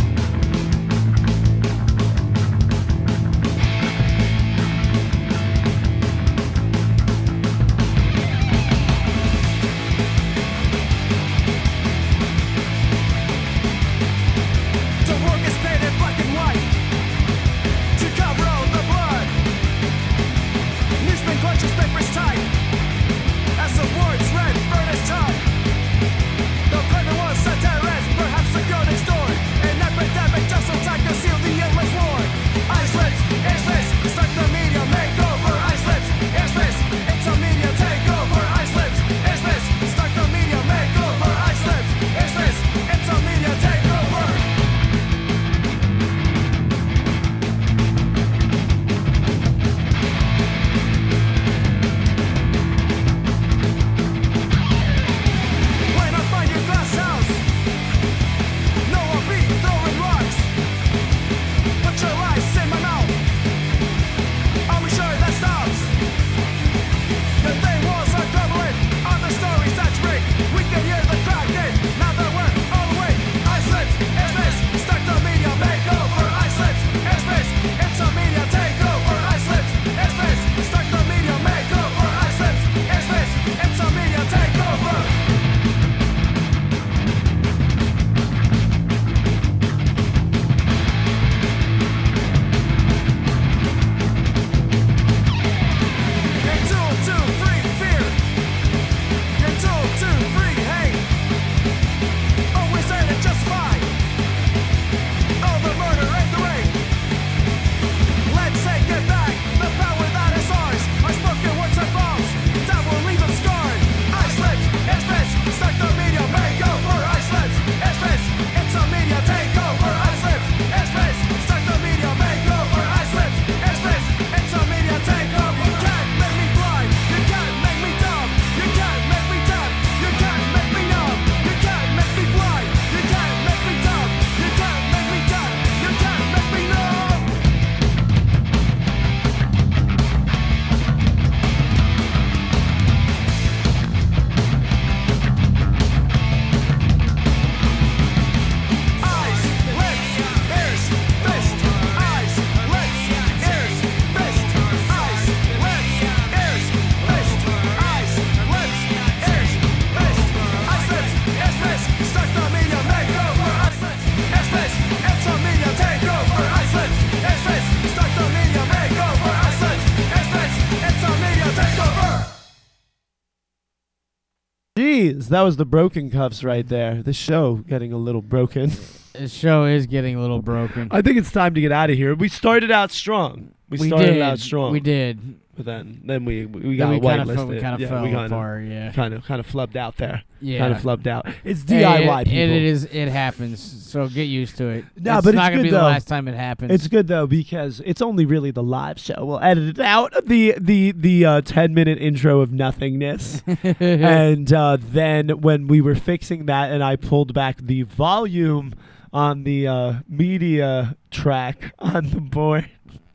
[175.32, 177.02] That was the broken cuffs right there.
[177.02, 178.72] The show getting a little broken.
[179.14, 180.88] The show is getting a little broken.
[180.90, 182.16] I think it's time to get out of here.
[182.16, 183.54] We started out strong.
[183.68, 184.22] We, started did.
[184.22, 184.72] out strong.
[184.72, 185.41] We did.
[185.62, 188.02] But then, then we we Then got we kind of we kind of yeah, fell
[188.02, 188.64] we kinda, apart.
[188.64, 188.92] Yeah.
[188.94, 190.24] Kind of, kind of flubbed out there.
[190.40, 190.58] Yeah.
[190.58, 191.28] Kind of flubbed out.
[191.44, 192.40] It's DIY it, people.
[192.40, 192.86] It, it is.
[192.86, 193.62] It happens.
[193.62, 194.86] So get used to it.
[194.98, 195.78] Nah, it's but it's not gonna good be though.
[195.78, 196.72] the last time it happens.
[196.72, 199.24] It's good though because it's only really the live show.
[199.24, 204.78] We'll edit it out the the the uh, ten minute intro of nothingness, and uh,
[204.82, 208.74] then when we were fixing that, and I pulled back the volume
[209.14, 212.68] on the uh, media track on the board.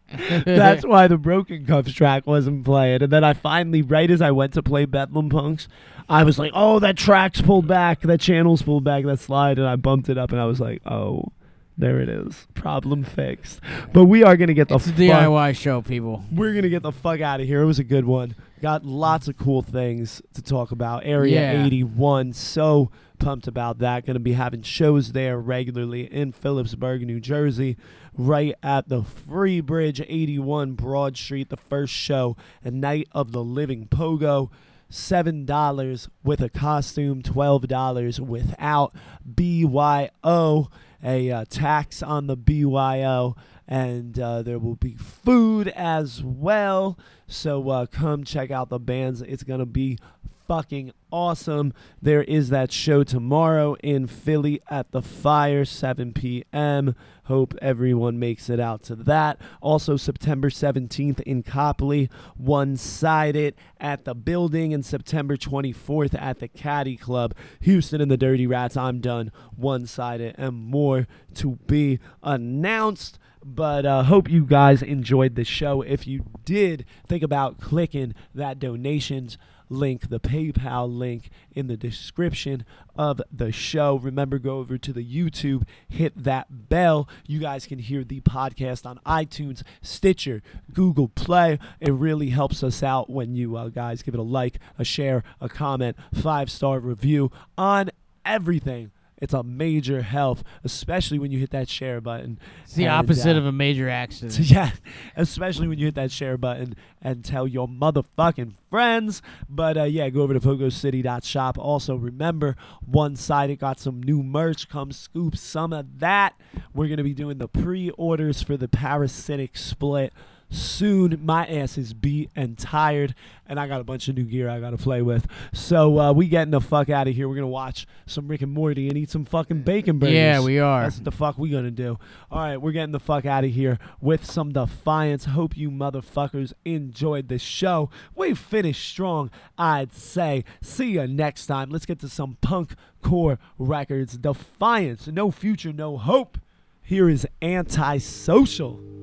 [0.44, 3.02] That's why the Broken Cuffs track wasn't playing.
[3.02, 5.68] And then I finally, right as I went to play Bedlam Punks,
[6.08, 8.02] I was like, oh, that track's pulled back.
[8.02, 9.04] That channel's pulled back.
[9.04, 9.58] That slide.
[9.58, 11.32] And I bumped it up and I was like, oh,
[11.76, 12.46] there it is.
[12.54, 13.60] Problem fixed.
[13.92, 16.24] But we are going to get the it's a fuck- DIY show, people.
[16.32, 17.60] We're going to get the fuck out of here.
[17.62, 18.34] It was a good one.
[18.62, 21.04] Got lots of cool things to talk about.
[21.04, 21.64] Area Yeah.
[21.64, 22.32] 81.
[22.32, 24.06] So pumped about that.
[24.06, 27.76] Going to be having shows there regularly in Phillipsburg, New Jersey,
[28.16, 31.48] right at the Free Bridge 81 Broad Street.
[31.48, 34.50] The first show, a night of the living pogo.
[34.90, 38.94] $7 with a costume, $12 without
[39.24, 40.70] BYO,
[41.02, 43.34] a uh, tax on the BYO,
[43.68, 46.98] and uh, there will be food as well.
[47.26, 49.22] So uh, come check out the bands.
[49.22, 49.98] It's going to be
[50.46, 51.72] fucking awesome.
[52.00, 56.94] There is that show tomorrow in Philly at the Fire, 7 p.m.
[57.24, 59.40] Hope everyone makes it out to that.
[59.60, 66.48] Also, September 17th in Copley, one sided at the building, and September 24th at the
[66.48, 67.34] Caddy Club.
[67.60, 69.32] Houston and the Dirty Rats, I'm done.
[69.56, 73.18] One sided and more to be announced.
[73.44, 75.80] But uh, hope you guys enjoyed the show.
[75.82, 79.38] If you did, think about clicking that donations
[79.68, 82.64] link, the PayPal link in the description
[82.96, 83.96] of the show.
[83.96, 87.08] Remember, go over to the YouTube, hit that bell.
[87.26, 90.42] You guys can hear the podcast on iTunes, Stitcher,
[90.72, 91.58] Google Play.
[91.80, 95.22] It really helps us out when you uh, guys give it a like, a share,
[95.40, 97.90] a comment, five star review on
[98.24, 98.90] everything.
[99.18, 102.38] It's a major help, especially when you hit that share button.
[102.64, 104.38] It's the And, opposite uh, of a major accident.
[104.50, 104.72] yeah,
[105.16, 109.22] especially when you hit that share button and tell your motherfucking friends.
[109.48, 111.56] But uh, yeah, go over to pogocity.shop.
[111.58, 114.68] Also, remember, one side it got some new merch.
[114.68, 116.38] Come scoop some of that.
[116.74, 120.12] We're going to be doing the pre orders for the parasitic split
[120.50, 121.18] soon.
[121.22, 123.14] My ass is beat and tired,
[123.46, 125.26] and I got a bunch of new gear I got to play with.
[125.52, 127.28] So uh, we getting the fuck out of here.
[127.28, 130.14] We're to watch some Rick and Morty and eat some fucking bacon burgers.
[130.14, 130.82] Yeah, we are.
[130.82, 131.98] That's what the fuck we gonna do.
[132.30, 135.26] All right, we're getting the fuck out of here with some defiance.
[135.26, 137.90] Hope you motherfuckers enjoyed the show.
[138.14, 140.44] We finished strong, I'd say.
[140.60, 141.70] See you next time.
[141.70, 144.16] Let's get to some punk core records.
[144.16, 146.38] Defiance, no future, no hope.
[146.82, 148.95] Here is antisocial.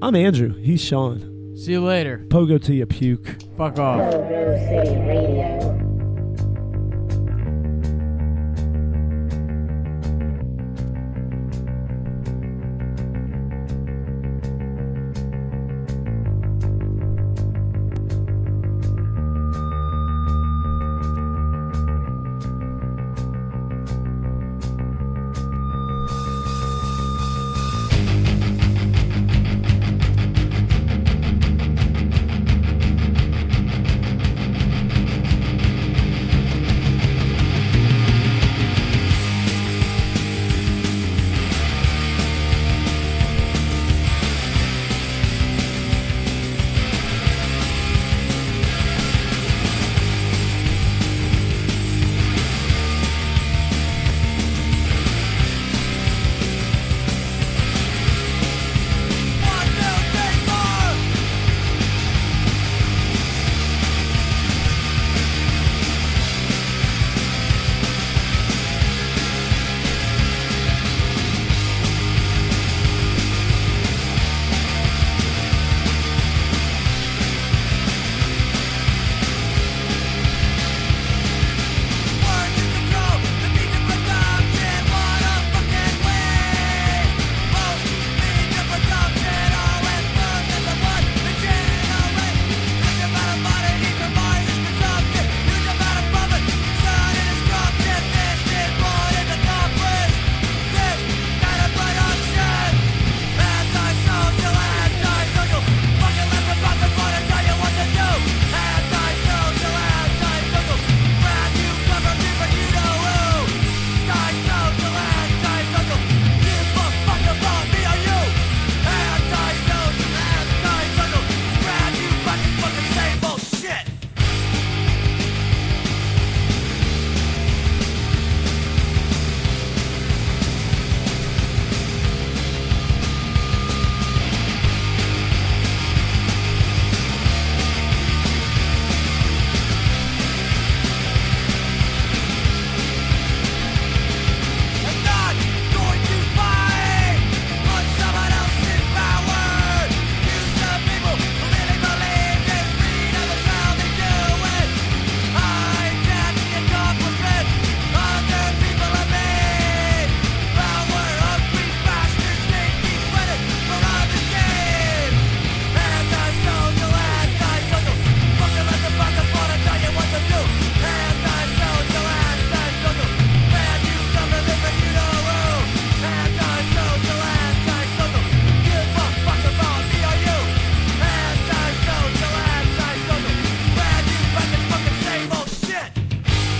[0.00, 0.54] I'm Andrew.
[0.54, 1.56] He's Sean.
[1.56, 2.24] See you later.
[2.28, 3.42] Pogo to you, puke.
[3.56, 4.00] Fuck off.
[4.14, 5.97] Pogo City Radio.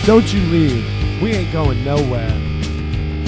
[0.08, 1.22] Don't you leave.
[1.22, 2.32] We ain't going nowhere.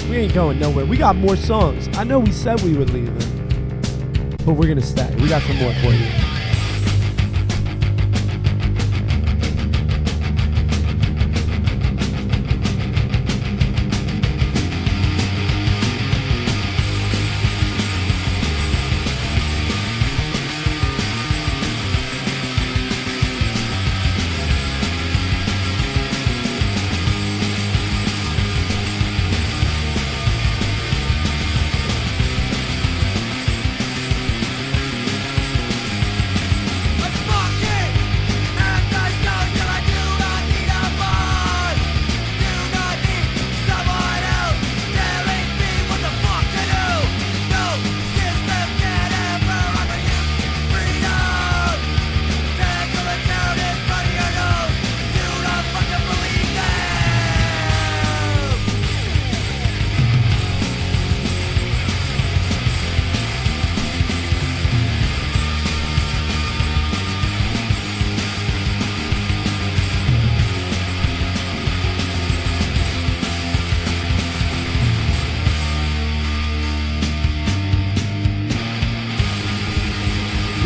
[0.08, 0.86] We ain't going nowhere.
[0.86, 1.90] We got more songs.
[1.98, 3.18] I know we said we were leaving,
[4.46, 5.14] but we're gonna stay.
[5.16, 6.29] We got some more for you.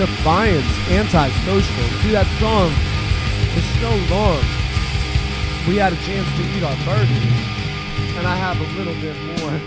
[0.04, 1.84] Defiance, antisocial.
[2.02, 2.70] See that song
[3.56, 4.44] is so long.
[5.66, 9.60] We had a chance to eat our burgers, and I have a little bit more,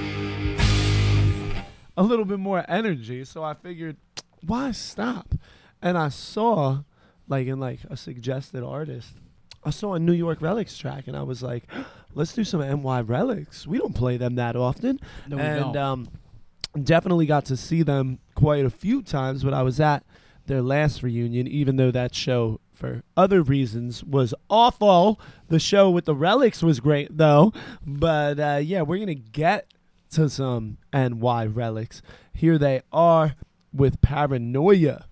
[1.98, 3.26] a little bit more energy.
[3.26, 3.98] So I figured,
[4.46, 5.34] why stop?
[5.82, 6.84] And I saw,
[7.28, 9.14] like in like a suggested artist,
[9.64, 11.64] I saw a New York Relics track, and I was like,
[12.14, 13.66] let's do some NY Relics.
[13.66, 16.08] We don't play them that often, No, and um,
[16.84, 20.04] definitely got to see them quite a few times when I was at
[20.48, 25.20] their last reunion, even though that show, for other reasons, was awful.
[25.50, 27.54] The show with the Relics was great, though.
[27.86, 29.74] But uh, yeah, we're going to get
[30.12, 32.02] to some NY Relics.
[32.34, 33.36] Here they are
[33.74, 35.07] with Paranoia.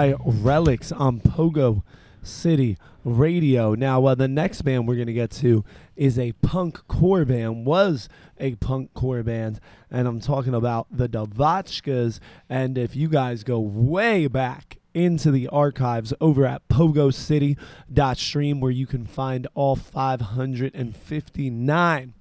[0.00, 1.82] NY Relics on Pogo
[2.22, 3.74] City Radio.
[3.74, 5.62] Now, uh, the next band we're going to get to
[5.94, 11.06] is a punk core band, was a punk core band, and I'm talking about the
[11.06, 12.18] Devotchkas.
[12.48, 18.86] And if you guys go way back into the archives over at pogocity.stream, where you
[18.86, 22.14] can find all 559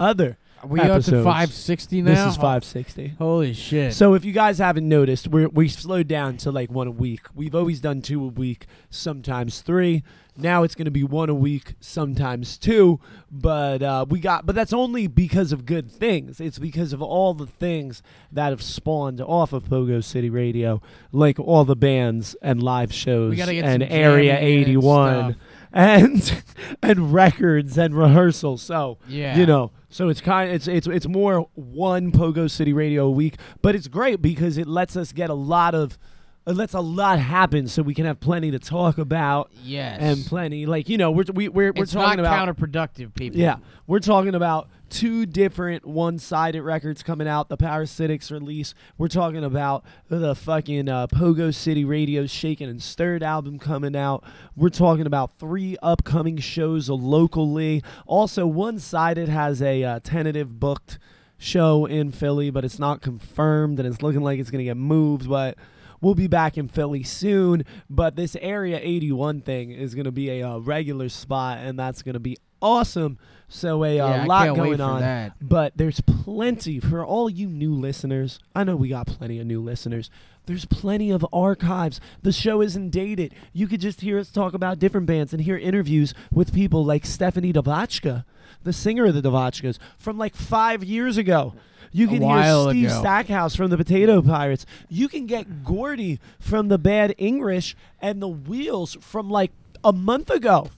[0.00, 2.10] other We up to 560 now?
[2.10, 3.14] This is 560.
[3.18, 3.94] Holy shit.
[3.94, 7.22] So if you guys haven't noticed, we're we slowed down to like one a week.
[7.34, 10.02] We've always done two a week, sometimes three.
[10.36, 12.98] Now it's going to be one a week, sometimes two.
[13.30, 16.40] But uh, we got, but that's only because of good things.
[16.40, 18.02] It's because of all the things
[18.32, 23.38] that have spawned off of Pogo City Radio, like all the bands and live shows
[23.38, 25.42] and Area jamming in and 81 stuff.
[25.74, 26.42] And
[26.82, 28.62] and records and rehearsals.
[28.62, 29.36] So Yeah.
[29.36, 33.36] you know, so it's kind it's it's it's more one Pogo City Radio a week,
[33.60, 35.98] but it's great because it lets us get a lot of
[36.46, 39.98] it lets a lot happen, so we can have plenty to talk about yes.
[40.00, 43.40] and plenty like you know we're we, we're we're it's talking not about counterproductive, people.
[43.40, 43.56] yeah
[43.86, 47.48] we're talking about two different one-sided records coming out.
[47.48, 53.24] The parasitics release we're talking about the fucking uh, pogo city radio's shaken and stirred
[53.24, 54.22] album coming out.
[54.54, 57.82] We're talking about three upcoming shows locally.
[58.06, 61.00] Also one-sided has a uh, tentative booked
[61.36, 64.76] show in philly but it's not confirmed and it's looking like it's going to get
[64.76, 65.58] moved but
[66.00, 70.28] We'll be back in Philly soon, but this Area 81 thing is going to be
[70.28, 73.18] a uh, regular spot, and that's going to be awesome.
[73.48, 78.40] So a uh, Yeah, lot going on, but there's plenty for all you new listeners.
[78.54, 80.10] I know we got plenty of new listeners.
[80.46, 82.00] There's plenty of archives.
[82.22, 83.34] The show isn't dated.
[83.52, 87.06] You could just hear us talk about different bands and hear interviews with people like
[87.06, 88.24] Stephanie Devotchka,
[88.62, 91.54] the singer of the Devotchkas, from like five years ago.
[91.92, 93.00] You can hear Steve ago.
[93.00, 94.66] Stackhouse from the Potato Pirates.
[94.88, 99.52] You can get Gordy from the Bad English and the Wheels from like
[99.84, 100.70] a month ago.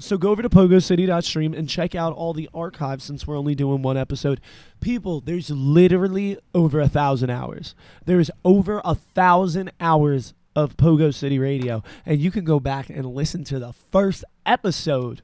[0.00, 3.82] So go over to pogocity.stream and check out all the archives since we're only doing
[3.82, 4.40] one episode.
[4.80, 7.74] People, there's literally over a thousand hours.
[8.04, 11.82] There's over a thousand hours of Pogo City Radio.
[12.04, 15.22] And you can go back and listen to the first episode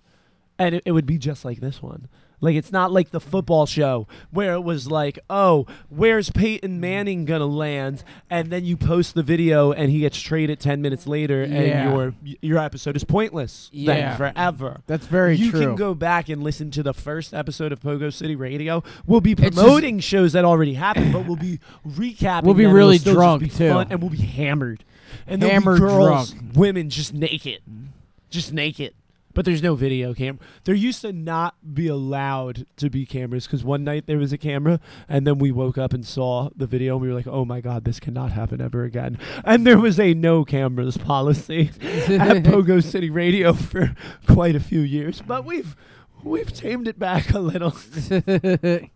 [0.58, 2.08] and it, it would be just like this one.
[2.44, 6.80] Like it's not like the football show where it was like, oh, where's Peyton mm.
[6.80, 8.04] Manning gonna land?
[8.28, 11.56] And then you post the video and he gets traded ten minutes later, Yeah.
[11.56, 13.70] and your your episode is pointless.
[13.72, 13.94] Yeah.
[13.94, 14.82] then forever.
[14.86, 15.60] That's very you true.
[15.60, 18.82] can go back and listen to the first episode of Pogo City Radio.
[19.06, 22.44] We'll be just- promoting shows that already happened, but we'll be recapping.
[22.44, 22.66] We'll be.
[22.66, 23.78] Really just drunk, be too.
[23.78, 24.84] and we'll be hammered.
[25.26, 26.56] And Hammered girls, drunk.
[26.56, 27.86] women just naked, mm.
[28.30, 28.94] just naked.
[29.34, 30.40] But there's no video camera.
[30.64, 34.38] There used to not be allowed to be cameras because one night there was a
[34.38, 37.44] camera, and then we woke up and saw the video, and we were like, "Oh
[37.44, 42.44] my god, this cannot happen ever again." And there was a no cameras policy at
[42.44, 43.94] Pogo City Radio for
[44.26, 45.76] quite a few years, but we've
[46.22, 47.74] we've tamed it back a little.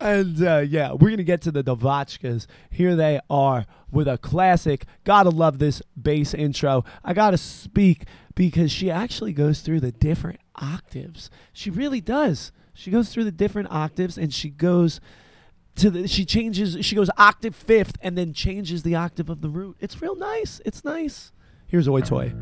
[0.00, 2.46] And uh, yeah, we're gonna get to the Devotchkas.
[2.70, 4.84] Here they are with a classic.
[5.04, 6.84] Gotta love this bass intro.
[7.04, 11.30] I gotta speak because she actually goes through the different octaves.
[11.52, 12.52] She really does.
[12.74, 15.00] She goes through the different octaves and she goes
[15.76, 19.48] to the she changes she goes octave fifth and then changes the octave of the
[19.48, 19.76] root.
[19.80, 20.60] It's real nice.
[20.64, 21.32] It's nice.
[21.66, 22.34] Here's Oi Toy.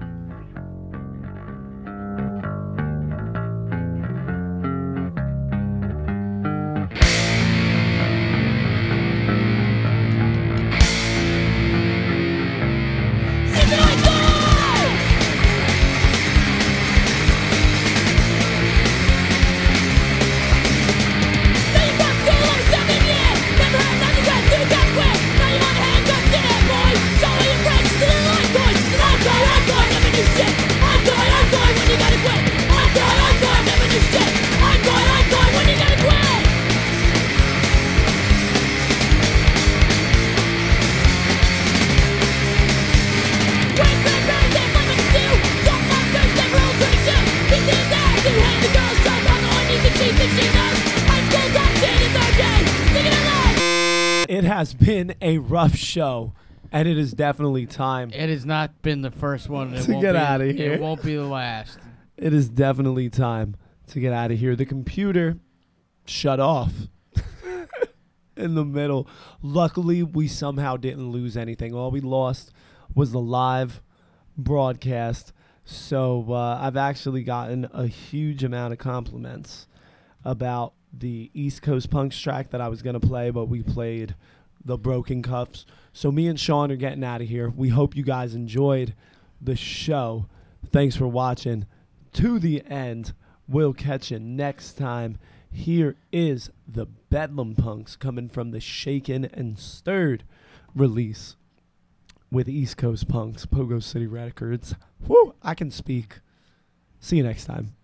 [54.84, 56.32] Been a rough show,
[56.70, 58.10] and it is definitely time.
[58.12, 59.74] It has not been the first one.
[59.74, 60.72] It To won't get be- outta here.
[60.74, 61.78] It won't be the last.
[62.16, 63.56] It is definitely time
[63.88, 64.54] to get out of here.
[64.56, 65.38] The computer
[66.06, 66.72] shut off
[68.36, 69.08] in the middle.
[69.42, 71.74] Luckily, we somehow didn't lose anything.
[71.74, 72.52] All we lost
[72.94, 73.82] was the live
[74.36, 75.32] broadcast.
[75.64, 79.66] So uh, I've actually gotten a huge amount of compliments
[80.24, 84.14] about the East Coast Punks track that I was going to play, but we played
[84.64, 85.66] the Broken Cuffs.
[85.92, 87.50] So me and Sean are getting out of here.
[87.50, 88.94] We hope you guys enjoyed
[89.40, 90.26] the show.
[90.70, 91.66] Thanks for watching
[92.14, 93.12] to the end.
[93.48, 95.18] We'll catch you next time.
[95.50, 100.24] Here is the Bedlam Punks coming from the Shaken and Stirred
[100.74, 101.36] release
[102.30, 104.74] with East Coast Punks, Pogo City Records.
[105.06, 106.20] Woo, I can speak.
[107.00, 107.74] See you next time.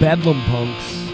[0.00, 1.07] Bedlam Punks.